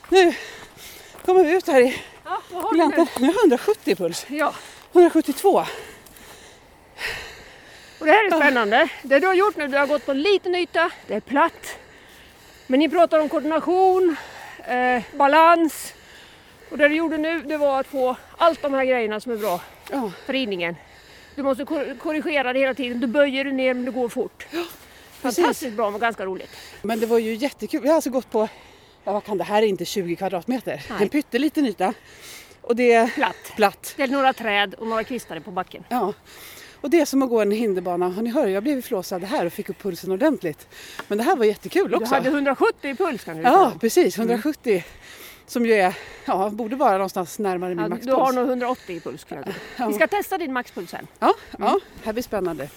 Nu 0.10 0.34
kommer 1.26 1.44
vi 1.44 1.52
ut 1.56 1.68
här 1.68 1.82
i 1.82 2.02
Ja, 2.26 2.42
gläntan. 2.74 3.08
Nu 3.20 3.26
har 3.26 3.34
jag 3.34 3.40
170 3.40 3.96
puls. 3.96 4.26
Ja, 4.30 4.54
172. 4.92 5.50
och 8.00 8.06
det 8.06 8.12
här 8.12 8.26
är 8.26 8.32
spännande. 8.32 8.90
Det 9.04 9.20
du 9.20 9.28
har 9.28 9.34
gjort 9.34 9.56
nu, 9.58 9.68
du 9.68 9.78
har 9.78 9.88
gått 9.88 10.06
på 10.06 10.12
en 10.12 10.22
liten 10.22 10.56
yta, 10.56 10.92
det 11.08 11.14
är 11.14 11.20
platt. 11.22 11.78
Men 12.68 12.80
ni 12.80 12.90
pratar 12.90 13.20
om 13.20 13.30
koordination, 13.30 14.16
eh, 14.68 15.04
balans. 15.18 15.94
Och 16.72 16.78
det 16.78 16.88
du 16.88 16.96
gjorde 16.96 17.18
nu, 17.18 17.42
det 17.42 17.58
var 17.58 17.80
att 17.80 17.88
få 17.88 18.16
allt 18.38 18.62
de 18.62 18.74
här 18.74 18.86
grejerna 18.86 19.20
som 19.20 19.32
är 19.32 19.38
bra 19.38 19.62
Ja, 19.92 20.12
för 20.26 20.34
ridningen. 20.34 20.76
Du 21.36 21.44
måste 21.44 21.66
kor- 21.66 21.98
korrigera 22.00 22.54
det 22.54 22.60
hela 22.60 22.74
tiden. 22.74 23.00
Du 23.00 23.08
böjer 23.08 23.44
dig 23.44 23.54
ner 23.54 23.74
men 23.74 23.86
det 23.86 23.92
går 23.92 24.10
fort. 24.10 24.46
precis. 25.22 25.38
Fantastiskt 25.44 25.74
bra 25.76 25.88
och 25.88 26.02
ganska 26.02 26.26
roligt. 26.26 26.50
Men 26.82 27.00
det 27.00 27.06
var 27.06 27.18
ju 27.20 27.34
jättekul. 27.36 27.82
Vi 27.82 27.88
har 27.88 27.96
alltså 27.96 28.10
gått 28.10 28.32
på, 28.32 28.48
ja 29.04 29.12
vad 29.14 29.24
kan 29.24 29.38
det 29.38 29.44
här 29.44 29.62
är 29.62 29.66
inte 29.68 29.86
20 29.86 30.16
kvadratmeter. 30.16 30.82
Nej. 30.90 31.02
En 31.04 31.10
pytteliten 31.10 31.66
yta. 31.66 31.94
Och 32.62 32.76
det 32.76 32.92
är 32.92 33.08
Platt. 33.08 33.36
platt. 33.56 33.94
Det 33.98 34.04
är 34.04 34.08
några 34.08 34.34
träd 34.34 34.74
och 34.74 34.88
några 34.88 35.04
kvistar 35.04 35.40
på 35.40 35.52
backen. 35.52 35.84
Ja. 35.90 36.14
Och 36.82 36.90
det 36.90 37.00
är 37.02 37.06
som 37.06 37.22
att 37.24 37.30
gå 37.30 37.42
en 37.42 37.52
hinderbana. 37.52 38.06
Och 38.08 38.24
ni 38.24 38.30
hör, 38.30 38.48
jag 38.48 38.64
blev 38.64 38.82
flåsad 38.82 39.24
här 39.24 39.46
och 39.46 39.54
fick 39.54 39.70
upp 39.70 39.82
pulsen 39.82 40.12
ordentligt. 40.12 40.68
Men 41.08 41.18
det 41.18 41.24
här 41.24 41.36
var 41.36 41.46
jättekul 41.46 41.90
Du 41.92 41.96
också. 41.98 42.14
hade 42.16 42.30
170 42.30 42.90
i 42.92 42.96
puls 42.96 43.24
kan 43.24 43.38
du 43.38 43.44
Ja, 43.44 43.72
precis. 43.82 44.18
170. 44.18 44.84
Som 45.48 45.66
ju 45.66 45.74
är, 45.74 45.98
ja, 46.26 46.50
borde 46.50 46.76
vara 46.76 46.92
någonstans 46.92 47.40
närmare 47.40 47.70
min 47.76 47.84
Ja, 47.84 47.90
maxpuls. 47.90 48.06
du 48.16 48.22
har 48.22 48.34
nog 48.34 48.48
180 48.50 48.96
i 48.96 49.00
puls. 49.00 49.26
Ja. 49.78 49.88
Vi 49.88 49.94
ska 49.94 50.08
testa 50.08 50.38
din 50.38 50.54
maxpuls 50.54 50.90
sen. 50.90 51.08
Ja, 51.20 51.34
ja, 51.60 51.80
här 52.04 52.14
blir 52.14 52.24
spännande. 52.24 52.70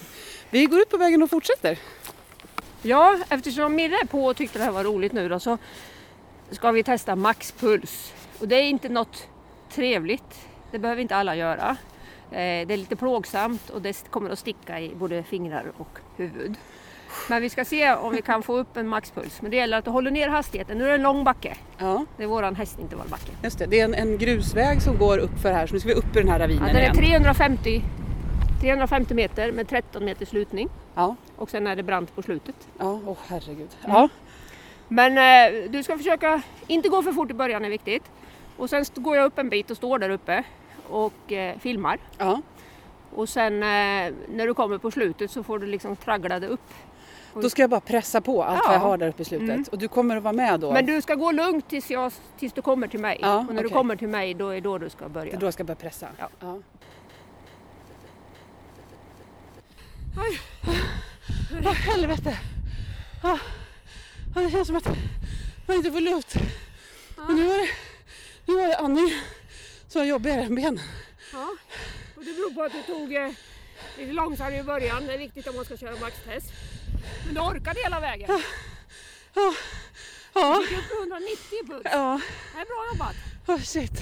Vi 0.49 0.65
går 0.65 0.79
ut 0.79 0.89
på 0.89 0.97
vägen 0.97 1.23
och 1.23 1.29
fortsätter. 1.29 1.79
Ja, 2.81 3.17
eftersom 3.29 3.75
Mirre 3.75 3.95
är 3.95 4.05
på 4.07 4.25
och 4.25 4.35
tyckte 4.37 4.57
det 4.59 4.63
här 4.65 4.71
var 4.71 4.83
roligt 4.83 5.13
nu 5.13 5.29
då 5.29 5.39
så 5.39 5.57
ska 6.51 6.71
vi 6.71 6.83
testa 6.83 7.15
maxpuls. 7.15 8.13
Och 8.39 8.47
det 8.47 8.55
är 8.55 8.63
inte 8.63 8.89
något 8.89 9.27
trevligt. 9.71 10.47
Det 10.71 10.79
behöver 10.79 11.01
inte 11.01 11.15
alla 11.15 11.35
göra. 11.35 11.77
Eh, 12.31 12.67
Det 12.67 12.73
är 12.73 12.77
lite 12.77 12.95
plågsamt 12.95 13.69
och 13.69 13.81
det 13.81 14.09
kommer 14.09 14.29
att 14.29 14.39
sticka 14.39 14.79
i 14.79 14.95
både 14.95 15.23
fingrar 15.23 15.71
och 15.77 15.99
huvud. 16.15 16.55
Men 17.29 17.41
vi 17.41 17.49
ska 17.49 17.65
se 17.65 17.93
om 17.93 18.11
vi 18.15 18.21
kan 18.21 18.43
få 18.43 18.57
upp 18.57 18.77
en 18.77 18.87
maxpuls. 18.87 19.41
Men 19.41 19.51
det 19.51 19.57
gäller 19.57 19.77
att 19.77 19.85
du 19.85 19.91
håller 19.91 20.11
ner 20.11 20.27
hastigheten. 20.29 20.77
Nu 20.77 20.83
är 20.83 20.87
det 20.87 20.95
en 20.95 21.01
lång 21.01 21.23
backe. 21.23 21.57
Ja, 21.77 22.05
Det 22.17 22.23
är 22.23 22.27
våran 22.27 22.55
hästintervallbacke. 22.55 23.31
just 23.43 23.59
det. 23.59 23.65
Det 23.65 23.79
är 23.79 23.85
en, 23.85 23.93
en 23.93 24.17
grusväg 24.17 24.81
som 24.81 24.97
går 24.97 25.17
upp 25.17 25.39
för 25.39 25.51
här. 25.51 25.67
Så 25.67 25.73
nu 25.73 25.79
ska 25.79 25.89
vi 25.89 25.95
upp 25.95 26.15
i 26.15 26.19
den 26.19 26.27
här 26.29 26.39
Ja, 26.39 26.43
ravinen 26.45 26.65
den 26.65 26.75
är 26.75 26.81
igen. 26.81 26.95
350, 26.95 27.81
350 28.61 29.13
meter 29.13 29.51
med 29.51 29.67
13 29.69 30.05
meters 30.05 30.33
lutning. 30.33 30.69
Ja, 30.95 31.15
Och 31.35 31.49
sen 31.49 31.67
är 31.67 31.75
det 31.75 31.83
brant 31.83 32.15
på 32.15 32.21
slutet. 32.21 32.55
ja, 32.77 32.99
åh 33.05 33.17
herregud. 33.27 33.69
Ja, 33.87 34.09
Men 34.87 35.17
eh, 35.17 35.69
du 35.69 35.83
ska 35.83 35.97
försöka 35.97 36.41
inte 36.67 36.89
gå 36.89 37.03
för 37.03 37.11
fort 37.11 37.31
i 37.31 37.33
början 37.33 37.65
är 37.65 37.69
viktigt. 37.69 38.03
Och 38.57 38.69
sen 38.69 38.85
går 38.95 39.15
jag 39.17 39.25
upp 39.25 39.37
en 39.39 39.49
bit 39.49 39.71
och 39.71 39.77
står 39.77 39.99
där 39.99 40.09
uppe 40.09 40.43
och 40.89 41.31
eh, 41.33 41.57
filmar. 41.59 41.97
ja. 42.17 42.41
Och 43.15 43.29
sen 43.29 43.53
eh, 43.53 44.13
när 44.29 44.47
du 44.47 44.53
kommer 44.53 44.77
på 44.77 44.91
slutet 44.91 45.31
så 45.31 45.43
får 45.43 45.59
du 45.59 45.67
liksom 45.67 45.95
traggla 45.95 46.39
det 46.39 46.47
upp. 46.47 46.73
Då 47.41 47.49
ska 47.49 47.61
jag 47.61 47.69
bara 47.69 47.79
pressa 47.79 48.21
på 48.21 48.43
allt 48.43 48.59
Ja. 48.63 48.67
vad 48.67 48.75
jag 48.75 48.79
har 48.79 48.97
där 48.97 49.07
uppe 49.09 49.21
i 49.21 49.25
slutet. 49.25 49.49
Mm. 49.49 49.65
Och 49.71 49.77
du 49.77 49.87
kommer 49.87 50.17
att 50.17 50.23
vara 50.23 50.33
med 50.33 50.59
då? 50.59 50.73
Men 50.73 50.85
du 50.85 51.01
ska 51.01 51.15
gå 51.15 51.31
lugnt 51.31 51.69
tills, 51.69 51.89
jag, 51.91 52.11
tills 52.39 52.53
du 52.53 52.61
kommer 52.61 52.87
till 52.87 52.99
mig. 52.99 53.17
Ja, 53.21 53.37
och 53.37 53.45
när 53.45 53.61
du 53.61 53.67
okej. 53.67 53.77
kommer 53.77 53.95
till 53.95 54.07
mig 54.07 54.33
då 54.33 54.49
är 54.49 54.61
då 54.61 54.77
du 54.77 54.89
ska 54.89 55.03
Det 55.03 55.09
börja. 55.09 55.33
är 55.33 55.37
då 55.37 55.45
jag 55.45 55.53
ska 55.53 55.63
börja 55.63 55.75
pressa? 55.75 56.07
Ja. 56.19 56.29
ja. 56.39 56.59
Åh, 61.65 61.73
helvete! 61.73 62.37
Ja. 63.23 63.39
Ja, 64.35 64.41
det 64.41 64.51
känns 64.51 64.67
som 64.67 64.75
att 64.75 64.87
man 65.67 65.77
inte 65.77 65.91
får 65.91 66.01
luft. 66.01 66.35
Men 67.27 67.35
nu 67.35 67.43
var 67.47 67.57
det, 67.57 67.69
nu 68.45 68.53
var 68.55 68.67
det 68.67 68.77
andning 68.77 69.09
som 69.87 69.99
var 70.01 70.05
jobbigare 70.05 70.41
än 70.41 70.55
benen. 70.55 70.79
Ja. 71.33 71.47
Och 72.15 72.23
det 72.25 72.33
beror 72.33 72.53
på 72.53 72.63
att 72.63 72.71
du 72.71 72.81
tog 72.93 73.15
eh, 73.15 73.29
lite 73.97 74.11
långsammare 74.13 74.57
i 74.57 74.63
början. 74.63 75.05
Det 75.07 75.13
är 75.13 75.17
viktigt 75.17 75.47
om 75.47 75.55
man 75.55 75.65
ska 75.65 75.77
köra 75.77 75.95
maxtest. 76.01 76.51
Men 77.25 77.33
du 77.35 77.41
orkade 77.41 77.79
hela 77.83 77.99
vägen. 77.99 78.29
Ja, 79.35 79.53
ja, 80.33 80.55
Du 80.69 80.75
gick 80.75 80.79
upp 80.79 80.89
till 80.89 80.97
190 80.99 81.35
i 81.63 81.67
puls. 81.67 81.81
ja. 81.83 82.21
Det 82.55 82.61
är 82.61 82.65
bra 82.65 82.85
jobbat. 82.93 83.15
Oh, 83.47 83.63
shit. 83.63 84.01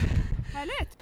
Härligt! 0.53 0.97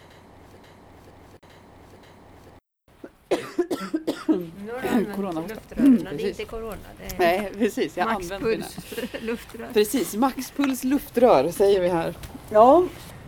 Nu 4.66 4.72
har 4.74 4.82
du 4.82 4.88
använt 4.88 5.16
Corona. 5.16 5.42
luftrören, 5.42 6.08
det 6.18 6.24
är 6.24 6.28
inte 6.30 6.46
corona. 6.46 6.76
Det 7.00 7.16
är 7.16 7.20
Nej, 7.20 7.52
precis. 7.58 7.98
Jag 7.98 8.10
använder 8.10 8.39
mina. 8.50 8.66
maxpuls 8.66 9.08
luftrör. 9.22 9.70
Precis, 9.74 10.13
maxpuls 10.16 10.84
luftrör 10.84 11.52
säger 11.52 11.80
vi 11.82 11.88
här. 11.89 12.13
Ja, 12.50 12.84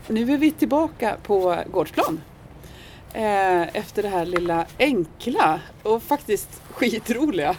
nu 0.08 0.34
är 0.34 0.38
vi 0.38 0.52
tillbaka 0.52 1.18
på 1.24 1.64
gårdsplan. 1.72 2.22
Eh, 3.14 3.76
efter 3.76 4.04
det 4.04 4.10
här 4.10 4.26
lilla 4.26 4.66
enkla 4.80 5.60
och 5.84 6.04
faktiskt 6.04 6.62
skitroliga. 6.72 7.56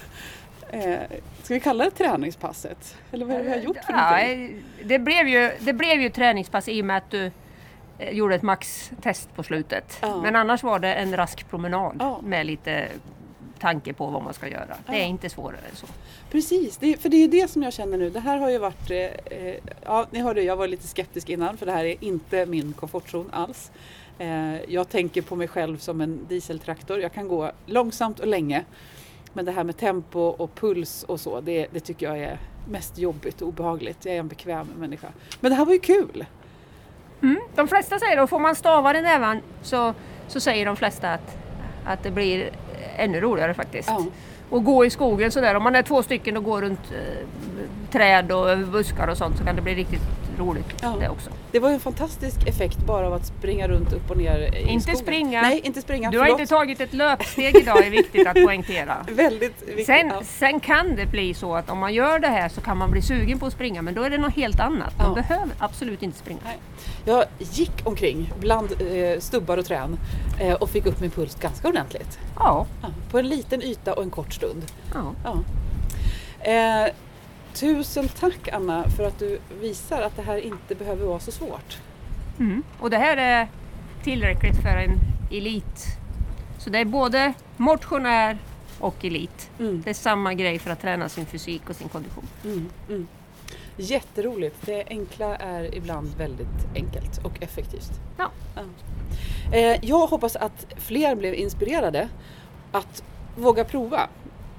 Eh, 0.71 0.99
ska 1.43 1.55
vi 1.55 1.61
kalla 1.61 1.85
det 1.85 1.91
träningspasset? 1.91 2.97
Eller 3.13 3.27
vad 3.27 3.37
det 3.37 3.43
vi 3.43 3.51
har 3.51 3.57
gjort 3.57 3.77
för 3.87 3.93
Ja, 3.93 4.11
någonting? 4.11 4.63
det, 4.85 4.99
blev 4.99 5.29
ju, 5.29 5.51
det 5.61 5.73
blev 5.73 6.01
ju 6.01 6.09
träningspass 6.11 6.69
i 6.69 6.83
och 6.83 6.85
med 6.87 6.97
att 6.97 7.11
du 7.11 7.31
eh, 7.99 8.11
gjorde 8.11 8.35
ett 8.35 8.43
maxtest 8.43 9.35
på 9.35 9.43
slutet. 9.43 9.99
Ja. 10.03 10.23
Men 10.23 10.37
annars 10.37 10.63
var 10.63 10.79
det 10.79 10.95
en 10.95 11.17
rask 11.17 11.49
promenad 11.51 11.97
Ja. 12.01 12.21
med 12.25 12.47
lite 12.47 12.89
tanke 13.59 13.93
på 13.93 14.07
vad 14.07 14.23
man 14.23 14.35
ska 14.35 14.49
göra. 14.49 14.77
Det 14.87 14.93
är 14.93 14.99
Ja. 14.99 15.05
inte 15.05 15.29
svårare 15.31 15.61
än 15.71 15.77
så. 15.77 15.87
Precis, 16.31 16.77
det, 16.77 16.97
för 17.03 17.09
det 17.09 17.17
är 17.25 17.29
det 17.29 17.51
som 17.51 17.63
jag 17.63 17.73
känner 17.73 17.99
nu. 17.99 18.11
Det 18.11 18.21
här 18.21 18.39
har 18.39 18.51
ju 18.51 18.59
varit, 18.59 18.91
eh, 18.91 18.97
eh, 18.99 19.55
ja 19.85 20.07
ni 20.11 20.21
hörde 20.21 20.43
jag 20.43 20.57
var 20.57 20.69
lite 20.69 20.87
skeptisk 20.87 21.29
innan 21.29 21.57
för 21.57 21.67
det 21.67 21.73
här 21.73 21.85
är 21.85 22.05
inte 22.05 22.47
min 22.47 22.73
komfortzon 22.73 23.31
alls. 23.33 23.71
Eh, 24.19 24.57
jag 24.69 24.89
tänker 24.89 25.23
på 25.23 25.37
mig 25.37 25.49
själv 25.49 25.79
som 25.79 26.01
en 26.01 26.27
dieseltraktor. 26.29 27.01
Jag 27.01 27.13
kan 27.13 27.29
gå 27.29 27.53
långsamt 27.67 28.21
och 28.21 28.27
länge. 28.27 28.65
Men 29.37 29.45
det 29.45 29.53
här 29.53 29.65
med 29.65 29.77
tempo 29.77 30.21
och 30.21 30.55
puls 30.55 31.05
och 31.09 31.21
så, 31.21 31.41
det, 31.41 31.67
det 31.73 31.81
tycker 31.81 32.07
jag 32.07 32.19
är 32.19 32.39
mest 32.69 32.99
jobbigt 32.99 33.43
och 33.43 33.49
obehagligt. 33.49 34.05
Jag 34.05 34.15
är 34.15 34.19
en 34.19 34.29
bekväm 34.29 34.67
människa. 34.79 35.09
Men 35.41 35.51
det 35.51 35.57
här 35.57 35.65
var 35.65 35.73
ju 35.73 35.79
kul! 35.79 36.27
Mm. 37.23 37.41
De 37.55 37.69
flesta 37.69 37.99
säger 37.99 38.17
då, 38.17 38.27
får 38.27 38.39
man 38.39 38.55
stavar 38.55 38.95
i 38.95 39.03
näven 39.03 39.41
så, 39.63 39.95
så 40.29 40.41
säger 40.41 40.67
de 40.67 40.77
flesta 40.77 41.13
att, 41.13 41.37
att 41.85 42.03
det 42.03 42.11
blir 42.11 42.51
ännu 42.97 43.21
roligare 43.21 43.55
faktiskt. 43.55 43.89
Ja. 43.89 44.07
Och 44.51 44.65
gå 44.65 44.85
i 44.85 44.91
skogen 44.91 45.31
sådär, 45.31 45.55
om 45.55 45.63
man 45.63 45.75
är 45.75 45.83
två 45.83 46.03
stycken 46.03 46.37
och 46.37 46.45
går 46.45 46.63
runt 46.63 46.93
eh, 46.93 47.27
träd 47.91 48.33
och 48.33 48.59
buskar 48.59 49.09
och 49.09 49.17
sånt 49.17 49.39
så 49.39 49.45
kan 49.45 49.57
det 49.57 49.63
bli 49.63 49.75
riktigt 49.75 50.03
roligt 50.39 50.67
Ja. 50.83 50.95
det 51.01 51.09
också. 51.09 51.31
Det 51.53 51.59
var 51.61 51.69
ju 51.69 51.75
en 51.75 51.81
fantastisk 51.81 52.47
effekt 52.49 52.79
bara 52.79 53.07
av 53.07 53.13
att 53.13 53.27
springa 53.27 53.69
runt 53.69 53.93
upp 53.93 54.11
och 54.11 54.17
ner 54.17 54.39
i 54.55 54.61
Inte 54.69 54.83
skogen. 54.83 54.97
springa. 54.99 55.43
Nej, 55.43 55.61
inte 55.65 55.83
springa. 55.83 56.11
Du 56.11 56.19
har 56.19 56.25
Förlåt. 56.25 56.41
inte 56.41 56.55
tagit 56.55 56.81
ett 56.81 56.93
löpsteg 56.95 57.57
idag 57.57 57.87
är 57.87 57.91
viktigt 57.91 58.27
att 58.27 58.35
poängtera. 58.45 58.97
Väldigt 59.13 59.63
viktigt. 59.63 59.87
Sen, 59.87 60.07
ja. 60.09 60.23
sen 60.25 60.61
kan 60.61 60.97
det 60.97 61.07
bli 61.07 61.35
så 61.35 61.55
att 61.55 61.71
om 61.71 61.79
man 61.79 61.95
gör 61.95 62.19
det 62.19 62.29
här 62.29 62.49
så 62.49 62.61
kan 62.61 62.77
man 62.77 62.91
bli 62.91 63.03
sugen 63.03 63.39
på 63.39 63.47
att 63.47 63.53
springa 63.53 63.83
men 63.83 63.95
då 63.95 64.03
är 64.03 64.11
det 64.11 64.19
något 64.19 64.35
helt 64.37 64.61
annat. 64.61 64.99
Man 64.99 65.07
Ja. 65.09 65.15
behöver 65.15 65.49
absolut 65.59 66.03
inte 66.03 66.19
springa. 66.19 66.41
Nej. 66.45 66.59
Jag 67.05 67.25
gick 67.39 67.73
omkring 67.85 68.33
bland 68.41 68.73
eh, 68.73 69.19
stubbar 69.21 69.57
och 69.57 69.65
trän 69.67 69.99
eh, 70.41 70.53
och 70.55 70.71
fick 70.71 70.87
upp 70.87 71.01
min 71.01 71.11
puls 71.11 71.35
ganska 71.35 71.69
ordentligt. 71.69 72.19
Ja, 72.39 72.67
Ja, 72.83 72.89
på 73.11 73.19
en 73.19 73.29
liten 73.29 73.63
yta 73.63 73.93
och 73.95 74.03
en 74.03 74.11
kort 74.11 74.33
stund. 74.35 74.63
ja. 74.95 75.13
Ja. 75.25 75.39
Eh, 76.41 76.91
tusen 77.57 78.09
tack 78.09 78.49
Anna 78.49 78.91
för 78.91 79.05
att 79.07 79.19
du 79.19 79.39
visar 79.61 80.03
att 80.03 80.17
det 80.17 80.23
här 80.23 80.37
inte 80.37 80.75
behöver 80.75 81.07
vara 81.07 81.21
så 81.21 81.33
svårt. 81.33 81.79
Mm. 82.39 82.63
Och 82.79 82.91
det 82.91 82.97
här 82.99 83.17
är 83.17 83.49
tillräckligt 84.05 84.57
för 84.63 84.77
en 84.77 84.99
elit. 85.31 85.87
Så 86.59 86.71
det 86.71 86.79
är 86.79 86.85
både 86.85 87.33
motionär 87.57 88.39
och 88.79 89.05
elit. 89.05 89.51
Mm. 89.59 89.83
Det 89.85 89.91
är 89.91 89.95
samma 89.95 90.35
grej 90.35 90.59
för 90.59 90.71
att 90.71 90.81
träna 90.81 91.09
sin 91.09 91.27
fysik 91.27 91.71
och 91.71 91.77
sin 91.77 91.89
kondition. 91.89 92.25
Mm, 92.45 92.69
mm. 92.89 93.07
Jätteroligt. 93.77 94.57
Det 94.67 94.85
enkla 94.89 95.37
är 95.37 95.75
ibland 95.75 96.15
väldigt 96.19 96.75
enkelt 96.75 97.25
och 97.25 97.43
effektivt. 97.43 97.91
Ja. 98.17 98.31
Eh, 99.53 99.85
jag 99.85 100.07
hoppas 100.07 100.37
att 100.37 100.67
fler 100.77 101.15
blev 101.15 101.35
inspirerade 101.35 102.09
att 102.73 103.03
våga 103.37 103.65
prova. 103.65 104.09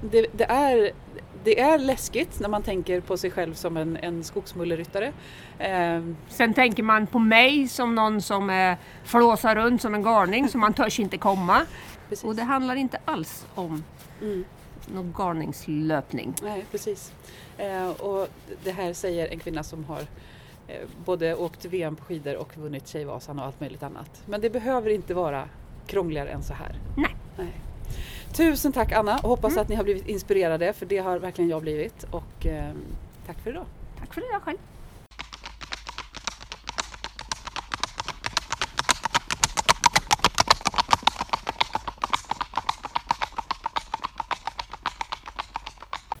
Det, 0.00 0.26
det, 0.32 0.44
är, 0.44 0.92
det 1.44 1.60
är 1.60 1.78
läskigt 1.78 2.40
när 2.40 2.48
man 2.48 2.62
tänker 2.62 3.00
på 3.00 3.16
sig 3.16 3.30
själv 3.30 3.54
som 3.54 3.76
en, 3.76 3.96
en 3.96 4.24
skogsmulleryttare. 4.24 5.12
Eh, 5.58 6.02
Sen 6.28 6.54
tänker 6.54 6.82
man 6.82 7.06
på 7.06 7.18
mig 7.18 7.68
som 7.68 7.94
någon 7.94 8.20
som 8.22 8.50
eh, 8.50 8.76
flåsar 9.04 9.54
runt 9.56 9.82
som 9.82 9.94
en 9.94 10.02
galning 10.02 10.48
så 10.48 10.58
man 10.58 10.72
törs 10.74 11.00
inte 11.00 11.18
komma. 11.18 11.60
precis. 12.08 12.24
Och 12.24 12.34
det 12.36 12.42
handlar 12.42 12.76
inte 12.76 12.98
alls 13.04 13.46
om 13.54 13.84
Mm. 14.22 14.44
någon 14.86 15.12
galningslöpning. 15.16 16.34
Nej, 16.42 16.64
precis. 16.70 17.12
Eh, 17.58 17.88
och 17.90 18.28
det 18.64 18.70
här 18.70 18.92
säger 18.92 19.28
en 19.28 19.38
kvinna 19.38 19.62
som 19.62 19.84
har 19.84 20.00
eh, 20.68 20.76
både 21.04 21.34
åkt 21.34 21.64
VM 21.64 21.96
på 21.96 22.04
skidor 22.04 22.36
och 22.36 22.56
vunnit 22.56 22.88
Tjejvasan 22.88 23.38
och 23.38 23.44
allt 23.44 23.60
möjligt 23.60 23.82
annat. 23.82 24.22
Men 24.26 24.40
det 24.40 24.50
behöver 24.50 24.90
inte 24.90 25.14
vara 25.14 25.48
krångligare 25.86 26.28
än 26.28 26.42
så 26.42 26.54
här. 26.54 26.76
Nej. 26.96 27.14
Nej. 27.36 27.52
Tusen 28.32 28.72
tack 28.72 28.92
Anna 28.92 29.16
och 29.18 29.28
hoppas 29.28 29.52
Mm. 29.52 29.62
att 29.62 29.68
ni 29.68 29.74
har 29.74 29.84
blivit 29.84 30.06
inspirerade 30.06 30.72
för 30.72 30.86
det 30.86 30.98
har 30.98 31.18
verkligen 31.18 31.50
jag 31.50 31.62
blivit. 31.62 32.04
Och 32.10 32.46
eh, 32.46 32.72
tack 33.26 33.38
för 33.40 33.50
idag. 33.50 33.64
Tack 33.98 34.14
för 34.14 34.22
jag 34.32 34.42
själv. 34.42 34.58